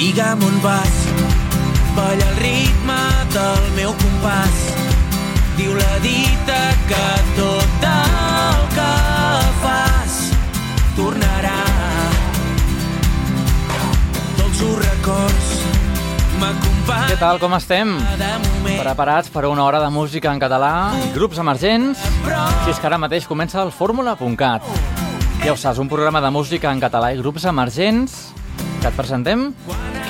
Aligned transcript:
Digue'm 0.00 0.40
on 0.42 0.54
vas, 0.62 1.00
balla 1.92 2.28
el 2.30 2.36
ritme 2.40 3.00
del 3.34 3.66
meu 3.76 3.90
compàs. 4.00 4.62
Diu 5.58 5.74
la 5.76 5.98
dita 6.00 6.60
que 6.88 7.08
tot 7.36 7.84
el 7.90 8.62
que 8.72 8.86
fas 9.60 10.14
tornarà. 10.96 11.58
Dolços 14.40 14.80
records 14.86 15.52
Què 17.10 17.20
tal, 17.20 17.36
com 17.44 17.52
estem? 17.58 17.92
Preparats 18.80 19.28
per 19.28 19.44
una 19.52 19.68
hora 19.68 19.84
de 19.84 19.92
música 19.92 20.32
en 20.32 20.40
català 20.40 20.94
i 20.96 21.12
grups 21.12 21.44
emergents? 21.44 22.00
Si 22.64 22.72
és 22.72 22.80
que 22.80 22.88
ara 22.88 22.96
mateix 22.96 23.28
comença 23.28 23.60
el 23.60 23.68
fórmula.cat. 23.68 24.64
Ja 25.44 25.52
ho 25.52 25.60
saps, 25.60 25.76
un 25.76 25.92
programa 25.92 26.24
de 26.24 26.32
música 26.32 26.72
en 26.72 26.80
català 26.80 27.12
i 27.12 27.20
grups 27.20 27.44
emergents 27.52 28.30
que 28.80 28.88
et 28.88 28.96
presentem 28.96 29.50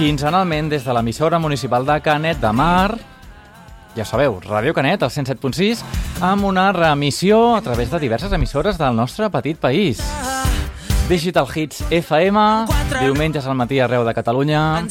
quinzenalment 0.01 0.71
des 0.71 0.81
de 0.81 0.95
l'emissora 0.97 1.39
municipal 1.39 1.85
de 1.85 2.01
Canet 2.01 2.39
de 2.41 2.51
Mar, 2.57 2.97
ja 3.93 4.05
sabeu, 4.09 4.41
Ràdio 4.41 4.73
Canet, 4.73 5.03
al 5.05 5.11
107.6, 5.13 5.83
amb 6.25 6.47
una 6.49 6.73
reemissió 6.73 7.55
a 7.55 7.61
través 7.61 7.91
de 7.91 8.01
diverses 8.01 8.33
emissores 8.33 8.79
del 8.81 8.97
nostre 8.97 9.29
petit 9.29 9.59
país. 9.61 10.01
Digital 11.11 11.45
Hits 11.53 11.85
FM, 11.91 12.41
diumenges 13.03 13.45
al 13.45 13.59
matí 13.61 13.77
arreu 13.79 14.07
de 14.07 14.15
Catalunya, 14.17 14.87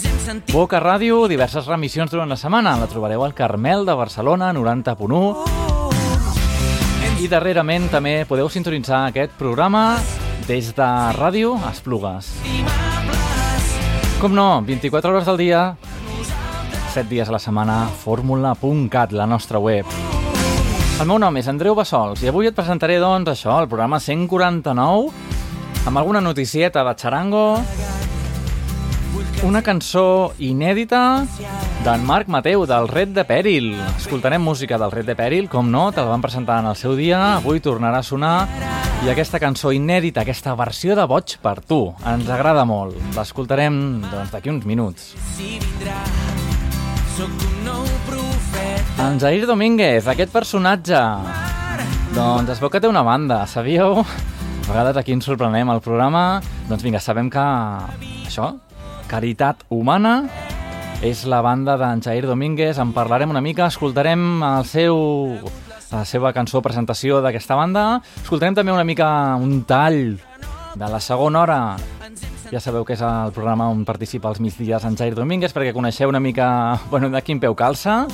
Boca 0.53 0.77
Ràdio, 0.83 1.25
diverses 1.31 1.65
remissions 1.65 2.11
durant 2.13 2.29
la 2.29 2.37
setmana. 2.37 2.77
La 2.77 2.85
trobareu 2.91 3.25
al 3.25 3.33
Carmel 3.33 3.89
de 3.89 3.97
Barcelona, 3.97 4.53
90.1. 4.53 5.33
I 7.17 7.27
darrerament 7.31 7.89
també 7.89 8.29
podeu 8.29 8.45
sintonitzar 8.45 9.07
aquest 9.07 9.33
programa 9.41 9.97
des 10.45 10.69
de 10.77 10.91
Ràdio 11.17 11.57
Esplugues. 11.73 12.29
Com 14.19 14.33
no, 14.35 14.61
24 14.67 15.13
hores 15.13 15.25
del 15.25 15.37
dia, 15.39 15.77
7 16.91 17.07
dies 17.07 17.29
a 17.29 17.31
la 17.31 17.39
setmana, 17.39 17.85
fórmula.cat, 17.87 19.13
la 19.15 19.25
nostra 19.25 19.61
web. 19.63 19.87
El 20.99 21.07
meu 21.07 21.15
nom 21.23 21.37
és 21.39 21.47
Andreu 21.47 21.71
Bassols 21.77 22.19
i 22.25 22.27
avui 22.27 22.49
et 22.49 22.57
presentaré, 22.57 22.97
doncs, 22.99 23.31
això, 23.31 23.55
el 23.63 23.69
programa 23.71 24.01
149, 24.03 25.13
amb 25.87 26.01
alguna 26.01 26.19
noticieta 26.19 26.83
de 26.83 26.95
xarango, 26.99 27.45
una 29.47 29.63
cançó 29.63 30.33
inèdita 30.35 31.23
d'en 31.89 32.03
Marc 32.05 32.27
Mateu, 32.29 32.67
del 32.69 32.85
Red 32.85 33.15
de 33.17 33.23
Pèril. 33.25 33.71
Escoltarem 33.97 34.43
música 34.45 34.77
del 34.77 34.91
Red 34.93 35.07
de 35.09 35.15
Pèril, 35.17 35.47
com 35.49 35.71
no, 35.73 35.87
te 35.89 36.03
la 36.03 36.11
van 36.11 36.21
presentar 36.21 36.59
en 36.61 36.67
el 36.69 36.75
seu 36.77 36.93
dia, 36.93 37.17
avui 37.39 37.57
tornarà 37.65 38.03
a 38.03 38.05
sonar, 38.05 38.33
i 39.01 39.09
aquesta 39.09 39.39
cançó 39.41 39.71
inèdita, 39.73 40.21
aquesta 40.21 40.53
versió 40.59 40.93
de 40.93 41.07
Boig 41.09 41.39
per 41.41 41.55
tu, 41.65 41.79
ens 42.05 42.29
agrada 42.29 42.61
molt. 42.69 42.99
L'escoltarem, 43.15 44.03
doncs, 44.05 44.35
uns 44.51 44.67
minuts. 44.69 45.15
si 45.33 45.57
vindrà. 45.57 45.97
Un 47.25 47.33
nou 47.65 47.87
profeta. 48.05 49.07
En 49.07 49.17
Jair 49.19 49.47
Domínguez, 49.49 50.05
aquest 50.05 50.31
personatge, 50.31 51.01
doncs 52.13 52.53
es 52.53 52.61
veu 52.61 52.69
que 52.69 52.83
té 52.83 52.87
una 52.87 53.01
banda, 53.01 53.47
sabíeu? 53.47 54.03
A 54.03 54.69
vegades 54.69 54.97
aquí 54.97 55.17
ens 55.17 55.25
sorprenem 55.25 55.69
al 55.73 55.81
programa. 55.81 56.41
Doncs 56.69 56.85
vinga, 56.85 57.01
sabem 57.01 57.33
que 57.33 57.49
això, 58.29 58.59
Caritat 59.09 59.65
Humana, 59.69 60.29
és 61.01 61.23
la 61.29 61.41
banda 61.41 61.77
d'en 61.79 62.01
Jair 62.03 62.25
Domínguez. 62.27 62.79
En 62.79 62.91
parlarem 62.93 63.31
una 63.31 63.41
mica, 63.41 63.67
escoltarem 63.67 64.43
el 64.43 64.65
seu, 64.67 64.97
la 65.91 66.03
seva 66.05 66.33
cançó 66.35 66.61
presentació 66.61 67.21
d'aquesta 67.23 67.55
banda. 67.59 67.85
Escoltarem 68.23 68.57
també 68.57 68.75
una 68.75 68.87
mica 68.87 69.09
un 69.39 69.63
tall 69.69 70.17
de 70.75 70.87
la 70.89 70.99
segona 70.99 71.41
hora 71.45 71.61
ja 72.49 72.57
sabeu 72.57 72.81
que 72.85 72.95
és 72.95 73.01
el 73.05 73.33
programa 73.35 73.67
on 73.69 73.83
participa 73.85 74.31
els 74.31 74.39
migdies 74.41 74.85
en 74.87 74.97
Jair 74.97 75.13
Domínguez 75.13 75.53
perquè 75.53 75.73
coneixeu 75.75 76.09
una 76.09 76.21
mica 76.21 76.79
bueno, 76.89 77.11
de 77.13 77.21
quin 77.21 77.39
peu 77.39 77.53
calça. 77.53 78.07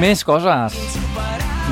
Més 0.00 0.24
coses. 0.24 0.78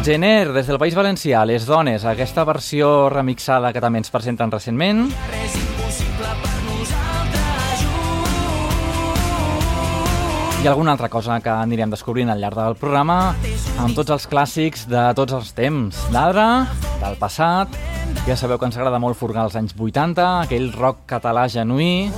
Gener, 0.04 0.52
des 0.52 0.68
del 0.68 0.80
País 0.82 0.96
Valencià, 0.98 1.46
Les 1.46 1.64
Dones, 1.66 2.04
aquesta 2.04 2.44
versió 2.44 3.08
remixada 3.12 3.72
que 3.72 3.80
també 3.80 4.02
ens 4.02 4.12
presenten 4.12 4.52
recentment. 4.52 5.06
Res 5.30 5.61
I 10.62 10.68
alguna 10.68 10.92
altra 10.92 11.08
cosa 11.10 11.40
que 11.42 11.50
anirem 11.50 11.90
descobrint 11.90 12.28
al 12.30 12.38
llarg 12.38 12.54
del 12.54 12.76
programa 12.78 13.32
amb 13.82 13.96
tots 13.98 14.12
els 14.14 14.28
clàssics 14.30 14.84
de 14.86 15.08
tots 15.18 15.34
els 15.34 15.48
temps, 15.56 15.98
d'ara, 16.14 16.68
del 17.00 17.16
passat. 17.18 17.74
Ja 18.28 18.36
sabeu 18.38 18.60
que 18.62 18.68
ens 18.70 18.78
agrada 18.78 19.00
molt 19.02 19.18
furgar 19.18 19.48
els 19.48 19.58
anys 19.58 19.74
80, 19.74 20.28
aquell 20.44 20.70
rock 20.76 21.02
català 21.10 21.48
genuí. 21.50 22.12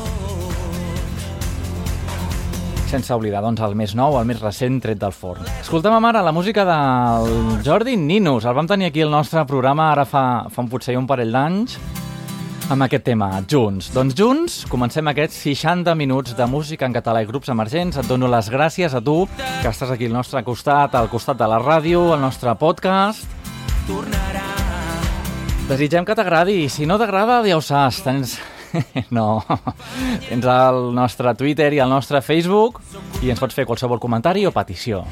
Sense 2.93 3.17
oblidar, 3.17 3.41
doncs, 3.41 3.65
el 3.65 3.81
més 3.81 3.97
nou, 3.97 4.21
el 4.21 4.29
més 4.29 4.45
recent 4.45 4.77
tret 4.85 5.01
del 5.01 5.17
forn. 5.17 5.49
Escoltàvem 5.65 6.13
ara 6.13 6.21
la 6.21 6.37
música 6.37 6.69
del 6.69 7.65
Jordi 7.65 7.97
Ninus. 7.97 8.45
El 8.45 8.61
vam 8.61 8.69
tenir 8.69 8.93
aquí 8.93 9.09
al 9.09 9.15
nostre 9.15 9.49
programa 9.49 9.89
ara 9.97 10.05
fa, 10.05 10.27
fa 10.53 10.69
potser 10.69 11.01
un 11.01 11.09
parell 11.09 11.33
d'anys 11.33 11.81
amb 12.71 12.85
aquest 12.87 13.05
tema, 13.05 13.29
Junts. 13.51 13.91
Doncs 13.95 14.15
junts, 14.17 14.55
comencem 14.71 15.07
aquests 15.11 15.37
60 15.45 15.95
minuts 15.99 16.35
de 16.37 16.47
música 16.49 16.87
en 16.89 16.95
català 16.97 17.23
i 17.23 17.29
grups 17.29 17.51
emergents. 17.53 17.99
Et 18.01 18.09
dono 18.09 18.29
les 18.31 18.49
gràcies 18.53 18.95
a 18.95 19.03
tu, 19.05 19.25
que 19.63 19.69
estàs 19.69 19.93
aquí 19.93 20.09
al 20.09 20.17
nostre 20.17 20.43
costat, 20.47 20.95
al 20.95 21.11
costat 21.13 21.39
de 21.41 21.49
la 21.51 21.61
ràdio, 21.63 22.13
al 22.15 22.21
nostre 22.23 22.55
podcast. 22.57 23.27
tornarà. 23.89 24.43
Desitgem 25.69 26.05
que 26.05 26.15
t'agradi. 26.15 26.69
Si 26.69 26.87
no 26.87 26.99
t'agrada, 26.99 27.43
ja 27.47 27.57
ho 27.57 27.63
saps. 27.63 28.03
Tens... 28.03 28.39
No. 29.15 29.45
Tens 30.29 30.45
el 30.51 30.79
nostre 30.97 31.35
Twitter 31.39 31.69
i 31.75 31.79
el 31.79 31.89
nostre 31.89 32.19
Facebook 32.21 32.81
i 33.23 33.31
ens 33.31 33.39
pots 33.39 33.55
fer 33.55 33.65
qualsevol 33.69 34.01
comentari 34.03 34.43
o 34.49 34.51
petició. 34.51 35.05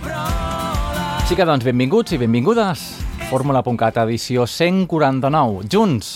Així 1.23 1.37
que, 1.39 1.47
doncs, 1.47 1.63
benvinguts 1.65 2.17
i 2.17 2.19
benvingudes. 2.19 2.83
Fórmula.cat, 3.31 4.03
edició 4.03 4.49
149. 4.51 5.63
Junts, 5.71 6.11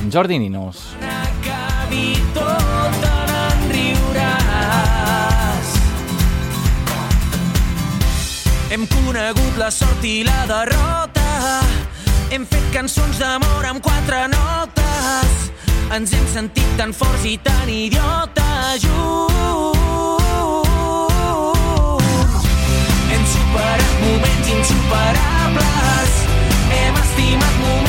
amb 0.00 0.12
Jordi 0.12 0.38
riuràs. 3.70 5.68
Hem 8.70 8.86
conegut 8.88 9.58
la 9.60 9.70
sort 9.74 10.04
i 10.06 10.22
la 10.24 10.46
derrota, 10.48 11.60
hem 12.30 12.46
fet 12.48 12.66
cançons 12.72 13.18
d'amor 13.20 13.66
amb 13.68 13.82
quatre 13.84 14.28
notes, 14.32 15.50
ens 15.96 16.14
hem 16.16 16.26
sentit 16.32 16.70
tan 16.78 16.92
forts 16.96 17.24
i 17.26 17.36
tan 17.44 17.68
idiotes 17.68 18.86
junts. 18.86 19.28
Hem 23.10 23.24
superat 23.34 23.92
moments 24.06 24.48
insuperables, 24.56 26.10
hem 26.70 26.94
estimat 27.04 27.54
moments 27.60 27.79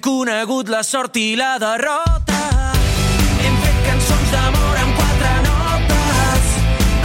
conegut 0.00 0.68
la 0.68 0.82
sort 0.82 1.16
i 1.16 1.34
la 1.38 1.56
derrota. 1.60 2.38
Hem 3.44 3.56
fet 3.62 3.78
cançons 3.86 4.32
d'amor 4.34 4.80
amb 4.82 4.98
quatre 4.98 5.30
notes. 5.46 6.48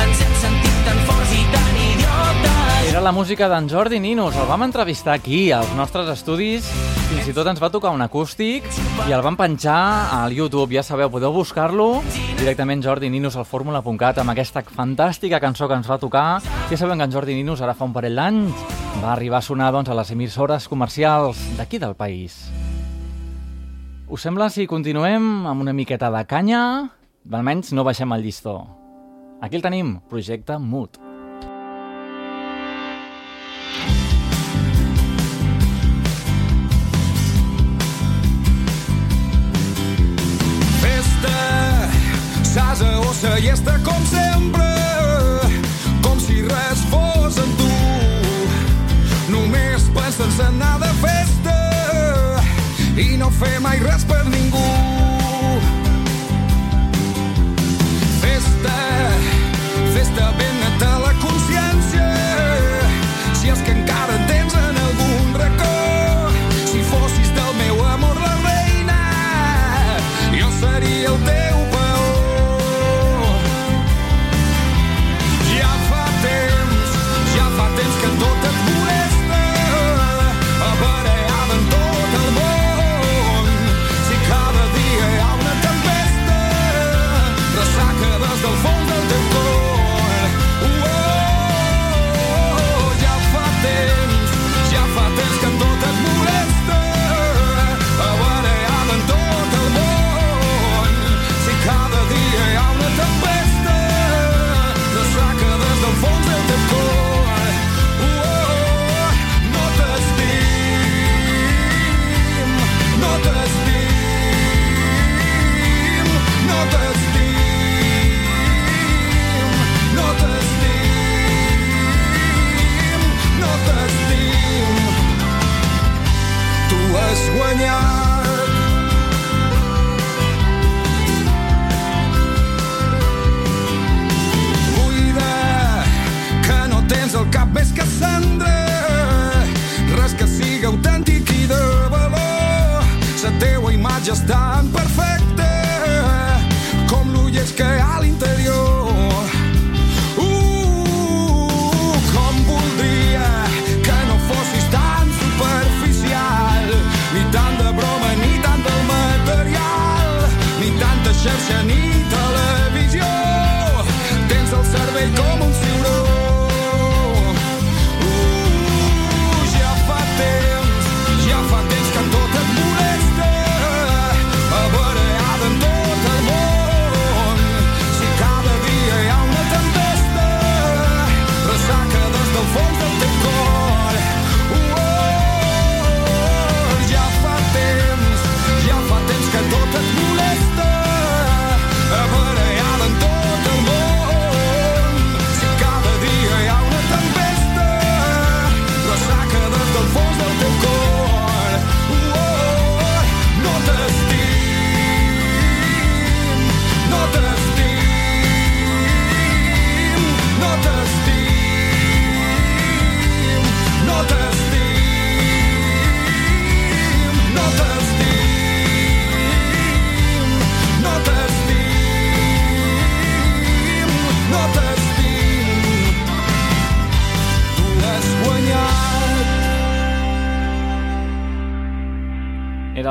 Ens 0.04 0.24
hem 0.26 0.34
sentit 0.42 0.82
tan 0.88 1.00
forts 1.08 1.36
i 1.36 1.44
tan 1.54 1.78
idiotes. 1.86 2.90
Era 2.90 3.04
la 3.06 3.14
música 3.16 3.50
d'en 3.52 3.70
Jordi 3.72 4.02
Ninos. 4.04 4.36
El 4.36 4.50
vam 4.50 4.66
entrevistar 4.68 5.16
aquí, 5.16 5.52
als 5.52 5.72
nostres 5.78 6.10
estudis. 6.14 6.68
Fins 7.14 7.30
i 7.30 7.36
tot 7.36 7.48
ens 7.52 7.62
va 7.62 7.70
tocar 7.70 7.94
un 7.94 8.02
acústic 8.02 8.66
i 9.08 9.14
el 9.14 9.22
vam 9.26 9.38
penjar 9.38 9.80
al 10.18 10.34
YouTube. 10.34 10.74
Ja 10.74 10.84
sabeu, 10.84 11.12
podeu 11.14 11.34
buscar-lo 11.36 12.02
directament 12.40 12.82
Jordi 12.84 13.10
Ninos 13.14 13.38
al 13.38 13.46
fórmula.cat 13.46 14.24
amb 14.24 14.34
aquesta 14.34 14.66
fantàstica 14.66 15.42
cançó 15.44 15.70
que 15.70 15.78
ens 15.78 15.90
va 15.90 16.02
tocar. 16.02 16.42
Ja 16.70 16.80
sabem 16.80 16.98
que 16.98 17.10
en 17.10 17.14
Jordi 17.14 17.38
Ninos 17.38 17.62
ara 17.62 17.78
fa 17.78 17.86
un 17.86 17.94
parell 17.94 18.18
d'anys 18.18 18.66
va 19.04 19.14
arribar 19.14 19.40
a 19.40 19.46
sonar 19.46 19.72
doncs, 19.76 19.90
a 19.90 19.98
les 19.98 20.12
emissores 20.12 20.68
comercials 20.72 21.40
d'aquí 21.58 21.80
del 21.82 21.96
país. 21.96 22.44
Us 24.14 24.22
sembla 24.22 24.46
si 24.54 24.68
continuem 24.70 25.48
amb 25.50 25.64
una 25.64 25.72
miqueta 25.74 26.12
de 26.14 26.20
canya? 26.30 26.58
Almenys 27.34 27.72
no 27.74 27.82
baixem 27.82 28.12
el 28.14 28.22
llistó. 28.22 28.52
Aquí 29.42 29.58
el 29.58 29.64
tenim, 29.66 29.96
projecte 30.12 30.54
s'asa 42.54 42.94
o 43.02 43.10
llesta 43.42 43.80
com 43.82 44.06
sempre, 44.14 44.70
com 46.06 46.22
si 46.22 46.46
res 46.46 46.86
fos 46.94 47.42
en 47.42 47.58
tu. 47.58 47.76
Només 49.34 49.90
pensen 49.98 50.38
en 50.38 50.54
anar 50.62 50.78
de 50.86 50.94
festa 51.02 51.43
i 52.98 53.18
no 53.18 53.30
fer 53.34 53.60
mai 53.64 53.80
res 53.82 54.04
per 54.06 54.22
ningú. 54.30 54.64
Festa, 58.22 58.78
festa 59.96 60.32
ben 60.38 60.53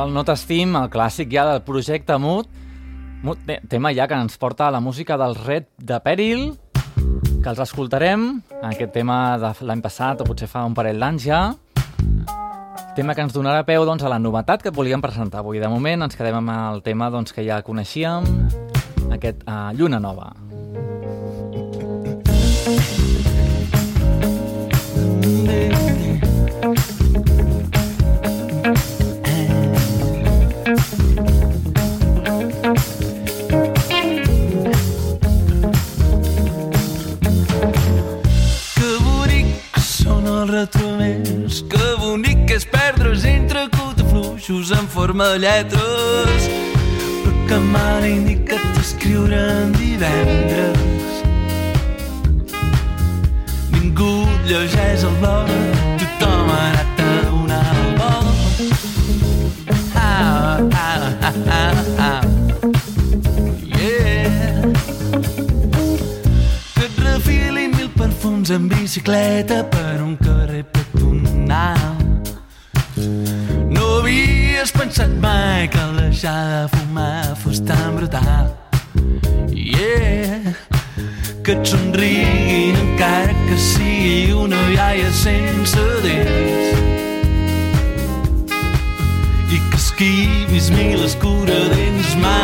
El 0.03 0.11
No 0.15 0.25
t'estim, 0.27 0.75
el 0.79 0.89
clàssic 0.91 1.31
ja 1.31 1.45
del 1.47 1.61
projecte. 1.63 2.17
Mood 2.19 2.49
te- 3.47 3.61
tema 3.71 3.93
ja 3.95 4.09
que 4.09 4.19
ens 4.19 4.37
porta 4.39 4.67
a 4.67 4.71
la 4.75 4.81
música 4.81 5.17
del 5.17 5.37
Red 5.37 5.69
de 5.79 6.01
Peril, 6.01 6.59
que 7.43 7.49
els 7.49 7.61
escoltarem, 7.63 8.43
aquest 8.63 8.93
tema 8.93 9.39
de 9.39 9.53
l'any 9.63 9.83
passat 9.83 10.21
o 10.21 10.25
potser 10.27 10.49
fa 10.51 10.65
un 10.67 10.75
parell 10.75 10.99
d'anys 10.99 11.23
ja. 11.23 11.43
Tema 12.97 13.15
que 13.15 13.23
ens 13.23 13.33
donarà 13.33 13.63
peu 13.65 13.85
doncs, 13.87 14.03
a 14.03 14.09
la 14.11 14.19
novetat 14.19 14.63
que 14.63 14.69
et 14.73 14.75
volíem 14.75 15.01
presentar 15.01 15.41
avui. 15.41 15.61
De 15.63 15.69
moment 15.69 16.03
ens 16.03 16.17
quedem 16.19 16.35
amb 16.43 16.51
el 16.51 16.83
tema 16.83 17.09
doncs, 17.11 17.33
que 17.33 17.45
ja 17.47 17.63
coneixíem, 17.63 18.27
aquest 19.13 19.47
uh, 19.47 19.71
Lluna 19.77 20.01
Nova. 20.01 20.33
Que 25.47 25.82
són 40.71 41.01
els 41.01 41.13
retromers, 41.33 41.65
que 41.69 41.97
bonic 41.99 42.51
és 42.51 42.65
perdre's 42.65 43.25
entre 43.25 43.69
cotafluixos 43.71 44.71
en 44.71 44.87
forma 44.87 45.25
de 45.33 45.39
lletres. 45.39 46.49
Però 47.25 47.47
que 47.49 47.59
m'han 47.73 48.05
indicat 48.07 48.61
d'escriure 48.77 49.37
en 49.37 49.73
divendres. 49.73 50.79
Ningú 53.73 54.27
llegeix 54.47 55.03
el 55.05 55.15
blog, 55.21 55.49
tothom 55.99 56.51
ha 56.51 56.71
anat 56.71 57.01
a 57.01 57.03
donar 57.27 57.75
el 57.75 57.97
vol. 57.99 58.27
Ah, 59.95 60.59
junts 68.43 68.51
en 68.51 68.69
bicicleta 68.69 69.63
per 69.71 70.03
un 70.03 70.17
carrer 70.17 70.65
peatonal. 70.65 71.77
No 73.71 73.85
havies 74.01 74.73
pensat 74.75 75.11
mai 75.23 75.69
que 75.69 75.85
deixar 76.01 76.43
de 76.51 76.77
fumar 76.77 77.37
fos 77.37 77.61
tan 77.61 77.97
brutal. 77.97 78.51
Yeah, 79.55 80.57
que 81.45 81.53
et 81.53 81.67
somriguin 81.67 82.75
encara 82.83 83.35
que 83.47 83.59
sigui 83.59 84.33
una 84.35 84.59
iaia 84.75 85.11
sense 85.13 85.87
dents 86.03 86.81
i 89.55 89.59
que 89.71 89.77
esquivis 89.79 90.71
mil 90.75 91.05
escuradents 91.07 92.17
mal 92.19 92.42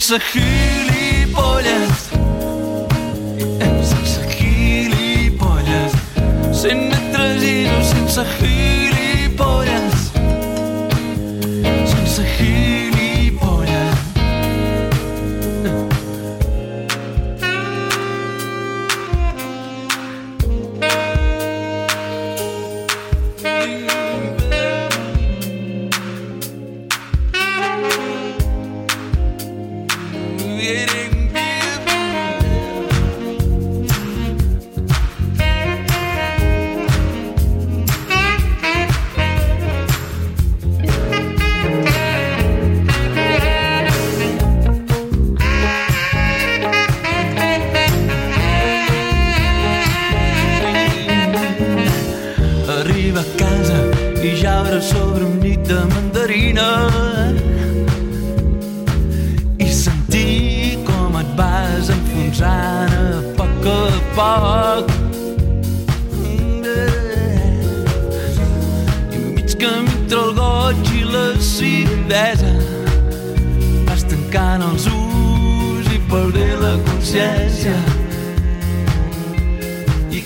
llisos 0.00 0.08
sense 0.08 0.32
gilipolles 0.32 0.89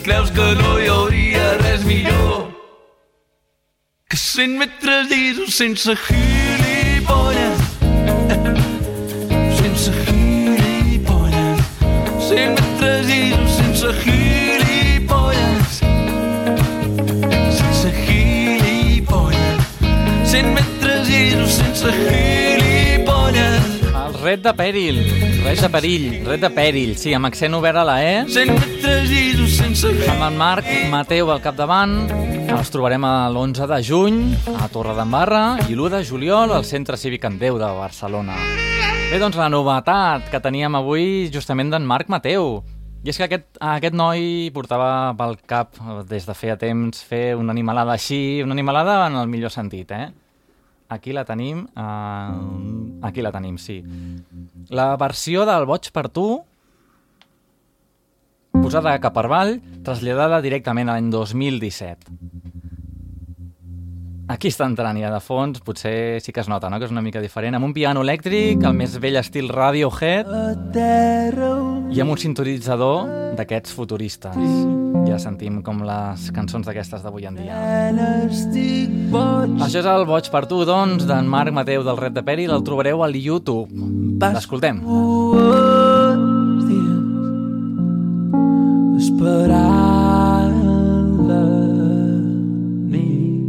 creus 0.04 0.30
que 0.30 0.44
no 0.58 0.72
hi 0.78 0.88
hauria 0.92 1.44
res 1.62 1.84
millor 1.88 2.50
que 4.10 4.18
100 4.20 4.58
metres 4.60 5.08
llisos 5.08 5.54
sense 5.56 5.94
gilipolles? 6.02 7.62
Sense 9.60 9.94
gilipolles. 10.04 11.64
100 12.28 12.52
metres 12.60 13.06
llisos 13.08 13.56
sense 13.56 13.96
gilipolles. 14.04 15.80
Sense 17.62 17.96
gilipolles. 18.04 19.66
100 20.36 20.54
metres 20.60 21.08
llisos 21.08 21.60
sense 21.62 21.98
gilipolles 21.98 22.33
red 24.34 24.42
de 24.42 24.52
pèril, 24.58 24.96
red 25.44 25.60
de 25.62 25.68
perill, 25.70 26.06
red 26.26 26.40
de 26.42 26.48
pèrill, 26.50 26.96
sí, 26.98 27.12
amb 27.14 27.28
accent 27.28 27.54
obert 27.54 27.78
a 27.78 27.84
la 27.86 28.00
E, 28.02 28.14
100 28.26 28.50
metres 28.50 29.04
llisos 29.06 29.52
sense 29.60 29.92
amb 30.10 30.24
en 30.26 30.38
Marc 30.40 30.66
Mateu 30.90 31.30
al 31.30 31.38
capdavant. 31.44 31.92
Els 32.50 32.72
trobarem 32.74 33.06
l'11 33.06 33.68
de 33.70 33.78
juny 33.86 34.18
a 34.58 34.66
Torredembarra 34.72 35.44
i 35.68 35.76
l'1 35.76 35.92
de 35.92 36.00
juliol 36.08 36.56
al 36.56 36.66
Centre 36.66 36.98
Cívic 36.98 37.28
Andeu 37.30 37.60
de 37.62 37.68
Barcelona. 37.78 38.40
Bé, 39.12 39.22
doncs 39.22 39.38
la 39.38 39.46
novetat 39.54 40.26
que 40.32 40.42
teníem 40.42 40.74
avui 40.80 41.30
justament 41.30 41.70
d'en 41.70 41.86
Marc 41.86 42.10
Mateu. 42.10 42.64
I 43.06 43.14
és 43.14 43.20
que 43.20 43.28
aquest, 43.28 43.46
aquest 43.62 43.94
noi 43.94 44.50
portava 44.50 45.14
pel 45.14 45.38
cap 45.46 45.78
des 46.10 46.26
de 46.26 46.34
feia 46.34 46.58
temps 46.58 47.06
fer 47.06 47.36
una 47.38 47.54
animalada 47.54 47.94
així, 47.94 48.42
una 48.42 48.58
animalada 48.58 49.04
en 49.06 49.22
el 49.22 49.30
millor 49.30 49.54
sentit, 49.54 49.94
eh? 49.94 50.10
Aquí 50.94 51.12
la 51.12 51.24
tenim, 51.26 51.64
uh, 51.74 53.06
aquí 53.06 53.22
la 53.24 53.32
tenim, 53.34 53.58
sí. 53.58 53.80
La 54.70 54.92
versió 55.00 55.42
del 55.48 55.66
Boig 55.66 55.90
per 55.90 56.06
tu, 56.14 56.28
posada 58.54 58.94
cap 59.02 59.16
per 59.16 59.26
avall, 59.26 59.56
traslladada 59.84 60.38
directament 60.44 60.88
a 60.88 60.94
l'any 60.94 61.10
2017. 61.10 62.14
Aquí 64.34 64.48
està 64.48 64.64
entrant 64.70 64.96
ja 64.96 65.10
de 65.12 65.18
fons, 65.20 65.60
potser 65.60 66.22
sí 66.24 66.32
que 66.32 66.40
es 66.40 66.48
nota, 66.48 66.70
no? 66.72 66.78
que 66.80 66.88
és 66.88 66.94
una 66.94 67.02
mica 67.04 67.20
diferent, 67.20 67.58
amb 67.58 67.68
un 67.68 67.74
piano 67.76 68.00
elèctric, 68.06 68.62
el 68.64 68.78
més 68.78 68.96
vell 69.02 69.20
estil 69.20 69.50
Radiohead, 69.52 70.30
i 71.92 72.00
amb 72.00 72.14
un 72.16 72.22
sintonitzador 72.22 73.36
d'aquests 73.36 73.76
futuristes. 73.76 74.83
Ja 75.08 75.18
sentim 75.18 75.60
com 75.66 75.82
les 75.84 76.28
cançons 76.34 76.66
d'aquestes 76.66 77.02
d'avui 77.02 77.26
en 77.26 77.34
dia. 77.38 77.58
Això 79.66 79.82
és 79.82 79.88
el 79.90 80.06
Boig 80.08 80.30
per 80.30 80.46
tu, 80.50 80.62
doncs, 80.68 81.04
d'en 81.10 81.26
Marc 81.28 81.52
Mateu 81.52 81.82
del 81.86 81.98
Red 81.98 82.14
de 82.16 82.22
Peri, 82.22 82.46
el 82.46 82.62
trobareu 82.66 83.02
al 83.02 83.18
YouTube. 83.18 83.68
L'escoltem. 84.24 84.80
esperant 89.04 90.54
la 91.28 91.44
nit. 92.92 93.40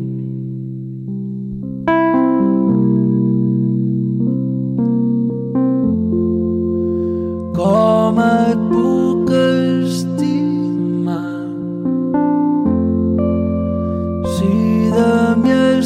Com 7.56 8.20
et 8.20 8.45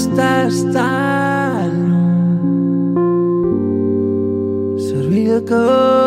estàs 0.10 0.58
tan? 0.74 1.76
Servia 4.90 5.42
que 5.46 5.99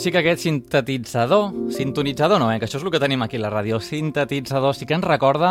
Sí 0.00 0.08
que 0.08 0.22
aquest 0.22 0.40
sintetitzador, 0.40 1.50
sintonitzador 1.76 2.40
no, 2.40 2.46
eh? 2.48 2.56
que 2.56 2.64
això 2.64 2.78
és 2.78 2.84
el 2.86 2.92
que 2.94 3.00
tenim 3.02 3.20
aquí 3.20 3.36
a 3.36 3.42
la 3.42 3.50
ràdio, 3.52 3.82
sintetitzador 3.84 4.72
sí 4.72 4.86
que 4.88 4.96
ens 4.96 5.04
recorda 5.04 5.50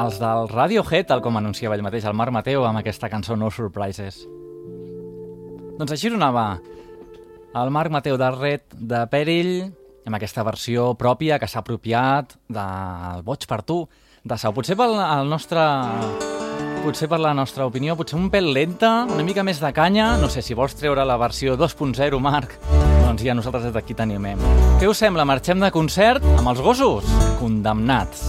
els 0.00 0.16
del 0.22 0.48
Radiohead, 0.48 1.10
tal 1.10 1.20
com 1.20 1.36
anunciava 1.36 1.76
ell 1.76 1.84
mateix, 1.84 2.06
el 2.08 2.16
Marc 2.16 2.32
Mateu, 2.32 2.64
amb 2.64 2.80
aquesta 2.80 3.10
cançó 3.12 3.36
No 3.36 3.50
Surprises. 3.52 4.22
Doncs 5.76 5.92
així 5.92 6.08
sonava 6.08 6.46
el 7.60 7.72
Marc 7.76 7.92
Mateu 7.92 8.16
de 8.16 8.30
Red 8.32 8.72
de 8.72 9.02
Perill, 9.12 9.52
amb 10.08 10.16
aquesta 10.16 10.46
versió 10.48 10.94
pròpia 10.96 11.36
que 11.36 11.50
s'ha 11.52 11.60
apropiat 11.60 12.38
del 12.48 13.20
Boig 13.28 13.44
per 13.44 13.60
tu, 13.68 13.82
de 14.24 14.40
Sau. 14.40 14.56
Potser 14.56 14.78
pel 14.80 14.96
el 14.96 15.28
nostre 15.28 15.60
potser 16.86 17.12
per 17.12 17.20
la 17.20 17.36
nostra 17.36 17.68
opinió, 17.68 18.00
potser 18.00 18.16
un 18.16 18.32
pèl 18.32 18.48
lenta, 18.56 18.94
una 19.12 19.28
mica 19.28 19.44
més 19.44 19.60
de 19.60 19.76
canya. 19.76 20.14
No 20.24 20.32
sé, 20.32 20.40
si 20.40 20.56
vols 20.56 20.80
treure 20.80 21.04
la 21.04 21.20
versió 21.20 21.60
2.0, 21.60 22.24
Marc, 22.24 22.56
doncs 23.14 23.26
ja 23.28 23.34
nosaltres 23.34 23.68
des 23.68 23.74
d'aquí 23.74 23.94
t'animem. 23.94 24.40
Què 24.80 24.88
us 24.90 24.98
sembla? 24.98 25.24
Marxem 25.28 25.60
de 25.62 25.70
concert 25.70 26.24
amb 26.34 26.48
els 26.50 26.60
gossos? 26.64 27.06
Condemnats. 27.38 28.24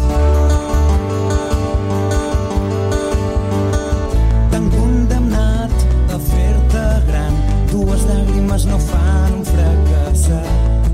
T'han 4.51 4.67
condemnat 4.75 5.73
a 6.13 6.19
fer-te 6.27 6.83
gran. 7.07 7.39
Dues 7.71 8.05
llàgrimes 8.11 8.67
no 8.69 8.77
fan 8.91 9.39
un 9.39 9.47
fracassat. 9.49 10.93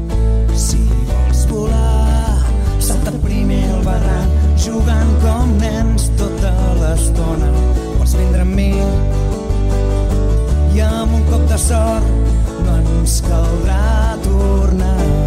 Si 0.55 0.79
vols 1.11 1.43
volar, 1.51 2.39
salta 2.79 3.11
primer 3.25 3.65
al 3.75 3.83
barranc, 3.89 4.49
jugant 4.55 5.13
com 5.25 5.51
nens 5.59 6.07
tota 6.21 6.55
l'estona. 6.79 7.51
Pots 7.99 8.15
vindre 8.15 8.47
amb 8.47 8.55
mi 8.55 8.71
i 10.71 10.85
amb 10.87 11.19
un 11.19 11.27
cop 11.27 11.43
de 11.51 11.59
sort 11.59 12.20
ens 13.01 13.19
caldrà 13.25 14.15
tornar. 14.21 15.20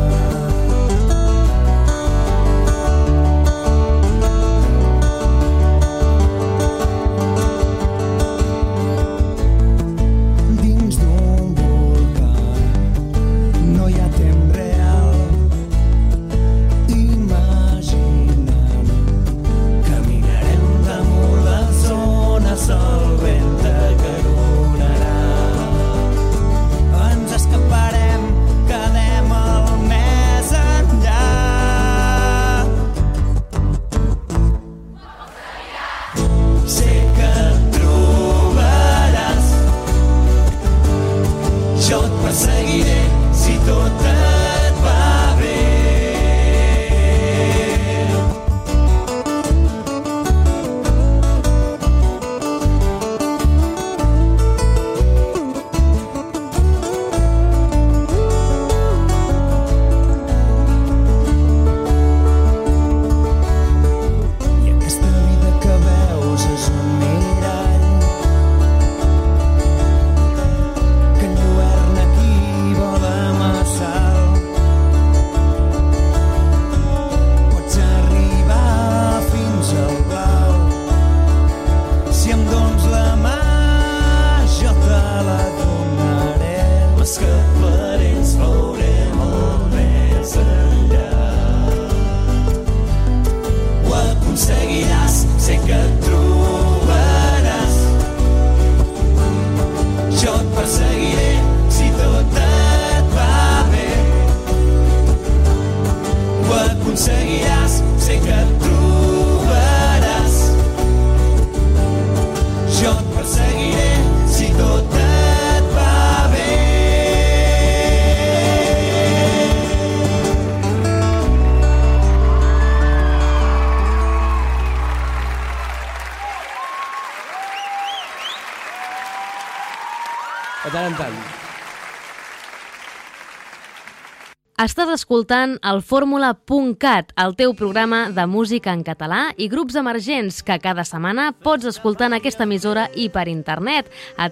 Escoltant 134.94 135.58
el 135.62 135.82
Fórmula.cat, 135.82 137.12
el 137.20 137.34
teu 137.36 137.54
programa 137.54 138.08
de 138.14 138.24
música 138.30 138.72
en 138.72 138.84
català 138.86 139.34
i 139.36 139.48
grups 139.52 139.76
emergents 139.76 140.42
que 140.42 140.58
cada 140.62 140.84
setmana 140.86 141.32
pots 141.32 141.66
escoltar 141.68 142.08
en 142.10 142.18
aquesta 142.20 142.46
emissora 142.46 142.88
i 142.94 143.08
per 143.10 143.28
internet 143.28 143.90
a 144.16 144.30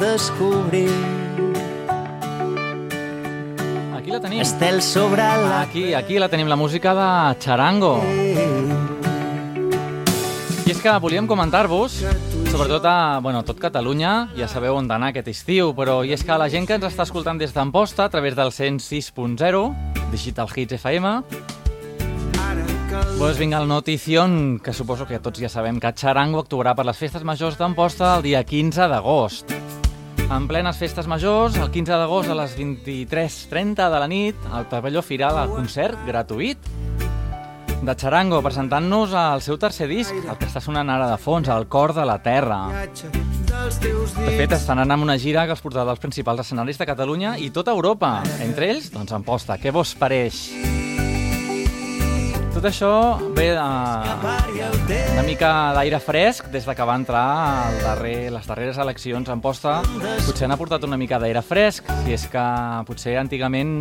descobrir 0.00 0.90
Aquí 3.96 4.10
la 4.10 4.20
tenim. 4.20 4.40
estel 4.40 4.82
sobre 4.82 5.22
la... 5.22 5.62
Aquí, 5.62 5.94
aquí 5.94 6.18
la 6.18 6.28
tenim, 6.28 6.48
la 6.48 6.56
música 6.56 6.94
de 6.94 7.38
Charango. 7.38 8.02
I 10.66 10.70
és 10.70 10.80
que 10.82 10.92
volíem 10.98 11.26
comentar-vos, 11.26 12.02
sobretot 12.52 12.84
a 12.84 13.18
bueno, 13.22 13.40
tot 13.48 13.56
Catalunya, 13.56 14.28
ja 14.36 14.44
sabeu 14.44 14.76
on 14.76 14.90
anar 14.92 15.08
aquest 15.08 15.30
estiu, 15.32 15.70
però 15.72 16.02
i 16.04 16.10
és 16.12 16.20
que 16.20 16.36
la 16.36 16.50
gent 16.52 16.66
que 16.68 16.76
ens 16.76 16.84
està 16.84 17.06
escoltant 17.06 17.38
des 17.40 17.54
d'Amposta, 17.56 18.04
a 18.04 18.12
través 18.12 18.36
del 18.36 18.52
106.0, 18.52 19.62
Digital 20.12 20.52
Hits 20.54 20.76
FM, 20.76 21.14
pues 23.16 23.38
vinga 23.38 23.56
el 23.56 23.68
notición, 23.68 24.60
que 24.60 24.74
suposo 24.76 25.06
que 25.08 25.18
tots 25.18 25.40
ja 25.40 25.48
sabem 25.48 25.80
que 25.80 25.94
Charango 25.96 26.44
actuarà 26.44 26.76
per 26.76 26.84
les 26.84 27.00
festes 27.00 27.24
majors 27.24 27.56
d'Amposta 27.56 28.18
el 28.18 28.28
dia 28.28 28.44
15 28.44 28.88
d'agost. 28.92 29.56
En 30.28 30.44
plenes 30.44 30.76
festes 30.76 31.08
majors, 31.08 31.56
el 31.56 31.72
15 31.72 32.04
d'agost 32.04 32.28
a 32.28 32.36
les 32.36 32.52
23.30 32.58 33.88
de 33.88 34.04
la 34.04 34.08
nit, 34.12 34.48
al 34.52 34.68
pavelló 34.68 35.00
Firal, 35.00 35.40
al 35.40 35.56
concert 35.56 35.96
gratuït. 36.04 36.60
De 37.82 37.94
Charango, 37.98 38.38
presentant-nos 38.42 39.10
el 39.18 39.42
seu 39.42 39.58
tercer 39.58 39.88
disc, 39.90 40.14
el 40.14 40.36
que 40.38 40.46
està 40.46 40.60
sonant 40.62 40.90
ara 40.90 41.08
de 41.10 41.18
fons, 41.18 41.48
El 41.50 41.66
cor 41.66 41.92
de 41.96 42.04
la 42.06 42.20
terra. 42.22 42.60
De 42.70 44.34
fet, 44.38 44.54
estan 44.54 44.78
anant 44.78 44.94
amb 44.94 45.08
una 45.08 45.18
gira 45.18 45.44
que 45.46 45.56
els 45.56 45.62
portarà 45.64 45.84
dels 45.88 46.02
principals 46.02 46.44
escenaris 46.44 46.78
de 46.78 46.86
Catalunya 46.86 47.34
i 47.42 47.50
tota 47.50 47.74
Europa. 47.74 48.20
Entre 48.40 48.70
ells, 48.70 48.92
doncs, 48.94 49.12
Amposta. 49.12 49.58
Què 49.58 49.74
vos 49.74 49.96
pareix? 49.98 50.46
Tot 52.52 52.66
això 52.68 52.92
ve 53.34 53.48
de, 53.56 53.66
una 55.16 55.22
mica 55.26 55.52
d'aire 55.74 55.98
fresc 56.04 56.50
des 56.52 56.66
de 56.68 56.74
que 56.76 56.86
va 56.86 56.98
entrar 57.00 57.26
el 57.72 57.78
darrer, 57.82 58.16
les 58.30 58.46
darreres 58.46 58.78
eleccions 58.78 59.28
a 59.28 59.34
Amposta. 59.34 59.80
Potser 60.26 60.46
han 60.46 60.54
aportat 60.54 60.84
una 60.86 61.00
mica 61.00 61.18
d'aire 61.18 61.42
fresc, 61.42 61.88
i 62.06 62.14
és 62.14 62.28
que 62.30 62.44
potser 62.86 63.16
antigament 63.18 63.80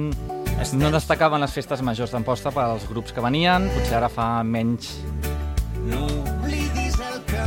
no 0.78 0.92
destacaven 0.94 1.42
les 1.42 1.52
festes 1.52 1.82
majors 1.84 2.14
d'Amposta 2.14 2.54
pels 2.56 2.88
grups 2.90 3.12
que 3.12 3.24
venien, 3.24 3.68
potser 3.76 3.98
ara 4.00 4.10
fa 4.12 4.30
menys 4.48 4.96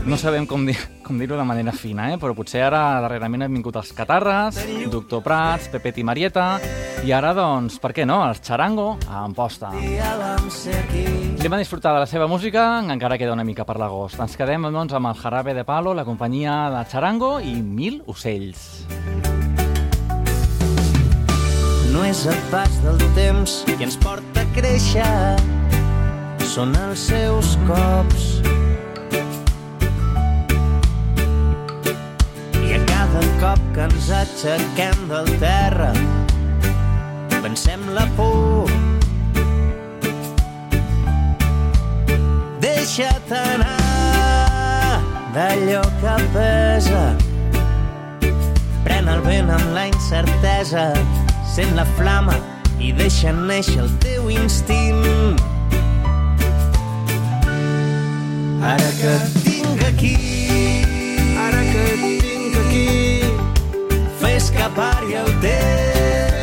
no 0.05 0.19
sabem 0.21 0.45
com, 0.45 0.67
dir, 0.67 0.77
com 1.05 1.17
dir-ho 1.19 1.37
de 1.39 1.45
manera 1.49 1.73
fina, 1.73 2.11
eh? 2.13 2.19
però 2.21 2.35
potser 2.37 2.61
ara 2.67 3.01
darrerament 3.01 3.47
han 3.47 3.55
vingut 3.55 3.77
els 3.81 3.93
Catarres, 3.97 4.59
Doctor 4.93 5.23
Prats, 5.25 5.71
Pepet 5.73 6.03
i 6.03 6.05
Marieta, 6.05 6.49
i 7.05 7.13
ara, 7.17 7.33
doncs, 7.37 7.79
per 7.81 7.95
què 7.97 8.05
no, 8.09 8.21
els 8.29 8.43
Charango 8.45 8.99
a 9.09 9.23
Amposta. 9.25 9.73
Anem 9.73 11.57
a 11.57 11.61
disfrutar 11.61 11.95
de 11.97 12.05
la 12.05 12.11
seva 12.11 12.29
música, 12.29 12.67
encara 12.85 13.19
queda 13.21 13.33
una 13.37 13.47
mica 13.49 13.65
per 13.69 13.79
l'agost. 13.81 14.21
Ens 14.21 14.37
quedem, 14.41 14.69
doncs, 14.73 14.93
amb 14.97 15.13
el 15.13 15.21
Jarabe 15.21 15.57
de 15.57 15.65
Palo, 15.69 15.97
la 15.97 16.05
companyia 16.05 16.59
de 16.75 16.85
Charango 16.93 17.39
i 17.41 17.57
Mil 17.63 18.03
Ocells. 18.05 19.34
No 21.95 22.03
és 22.03 22.25
el 22.27 22.39
pas 22.51 22.73
del 22.83 22.99
temps 23.15 23.53
que 23.69 23.85
ens 23.87 23.95
porta 24.03 24.43
a 24.43 24.49
créixer, 24.57 25.37
són 26.51 26.73
els 26.75 27.05
seus 27.07 27.53
cops. 27.69 28.25
I 32.59 32.75
a 32.75 32.81
cada 32.89 33.23
cop 33.39 33.63
que 33.77 33.87
ens 33.87 34.09
aixequem 34.19 35.05
del 35.13 35.31
terra, 35.39 35.93
pensem 37.37 37.87
la 37.95 38.09
por. 38.19 38.73
Deixa't 42.65 43.37
anar 43.39 44.99
d'allò 45.37 45.85
que 46.03 46.17
pesa, 46.35 47.05
Pren 48.83 49.07
el 49.15 49.23
vent 49.31 49.55
amb 49.55 49.71
la 49.79 49.87
incertesa, 49.93 50.91
sent 51.55 51.77
la 51.77 51.85
flama 51.95 52.35
i 52.83 52.89
deixa 52.99 53.31
néixer 53.33 53.77
el 53.85 53.91
teu 54.03 54.27
instint. 54.35 55.39
Ara 58.73 58.91
que 58.99 59.13
et 59.13 59.39
tinc 59.47 59.87
aquí, 59.93 60.15
ara 61.47 61.63
que 61.71 61.87
et 61.93 62.05
tinc 62.27 62.61
aquí, 62.65 62.87
fes 64.25 64.51
que 64.57 64.71
pari 64.81 65.21
el 65.23 65.35
temps. 65.47 66.34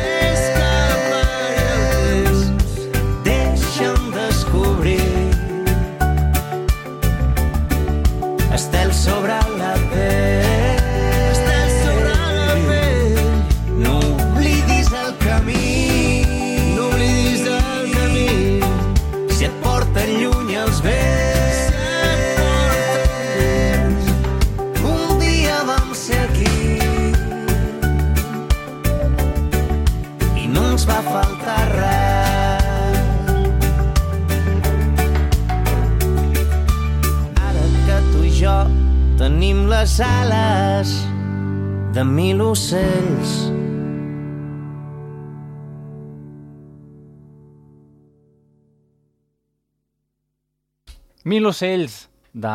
Mil 51.32 51.46
ocells 51.48 52.10
de 52.34 52.50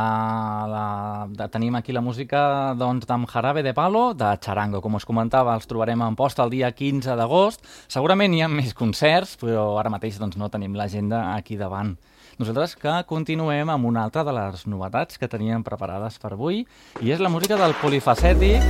la, 0.70 1.26
de, 1.34 1.46
tenim 1.50 1.74
aquí 1.80 1.96
la 1.96 2.04
música 2.06 2.76
doncs, 2.78 3.08
d'en 3.10 3.24
Jarabe 3.26 3.64
de 3.66 3.74
Palo, 3.74 4.12
de 4.14 4.28
Charango. 4.38 4.84
Com 4.86 5.00
us 5.00 5.06
comentava, 5.08 5.56
els 5.58 5.66
trobarem 5.66 6.04
en 6.06 6.18
posta 6.20 6.46
el 6.46 6.54
dia 6.54 6.70
15 6.70 7.16
d'agost. 7.18 7.66
Segurament 7.90 8.36
hi 8.38 8.44
ha 8.46 8.52
més 8.52 8.76
concerts, 8.78 9.34
però 9.42 9.66
ara 9.82 9.90
mateix 9.90 10.22
doncs, 10.22 10.38
no 10.38 10.52
tenim 10.54 10.78
l'agenda 10.78 11.24
aquí 11.34 11.58
davant. 11.58 11.96
Nosaltres 12.38 12.78
que 12.78 13.00
continuem 13.10 13.74
amb 13.74 13.90
una 13.90 14.06
altra 14.06 14.22
de 14.28 14.38
les 14.38 14.68
novetats 14.70 15.18
que 15.18 15.32
teníem 15.32 15.66
preparades 15.66 16.22
per 16.22 16.36
avui, 16.36 16.68
i 17.02 17.16
és 17.16 17.24
la 17.24 17.34
música 17.34 17.58
del 17.58 17.74
polifacètic 17.82 18.62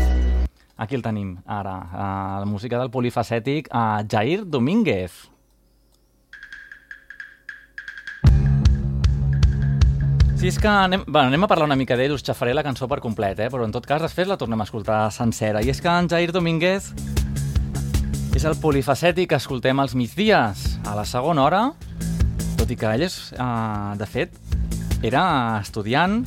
Aquí 0.78 0.94
el 0.94 1.02
tenim, 1.02 1.40
ara. 1.50 1.74
Uh, 1.90 2.40
la 2.44 2.46
música 2.46 2.78
del 2.78 2.92
polifacètic 2.94 3.68
a 3.74 3.98
uh, 3.98 4.06
Jair 4.08 4.46
Domínguez. 4.46 5.26
Si 10.38 10.46
és 10.52 10.60
que 10.62 10.70
anem, 10.70 11.02
bueno, 11.08 11.32
anem 11.32 11.44
a 11.44 11.48
parlar 11.50 11.66
una 11.66 11.76
mica 11.76 11.96
d'ell, 11.98 12.12
us 12.14 12.22
xafaré 12.22 12.52
la 12.54 12.62
cançó 12.62 12.86
per 12.86 13.00
complet, 13.02 13.40
eh? 13.42 13.48
però 13.50 13.66
en 13.66 13.72
tot 13.74 13.88
cas 13.90 14.04
després 14.04 14.28
la 14.30 14.38
tornem 14.38 14.62
a 14.62 14.68
escoltar 14.68 15.00
sencera. 15.10 15.64
I 15.66 15.72
és 15.74 15.82
que 15.82 15.90
en 15.90 16.06
Jair 16.12 16.30
Domínguez 16.36 16.92
és 18.38 18.46
el 18.46 18.54
polifacètic 18.62 19.32
que 19.32 19.40
escoltem 19.42 19.82
als 19.82 19.96
migdies, 19.98 20.78
a 20.86 20.94
la 20.94 21.08
segona 21.10 21.42
hora, 21.42 21.62
tot 22.60 22.70
i 22.70 22.78
que 22.78 22.94
ell 22.94 23.08
és, 23.08 23.18
eh, 23.34 23.98
de 23.98 24.06
fet, 24.06 24.38
era 25.02 25.26
estudiant, 25.58 26.22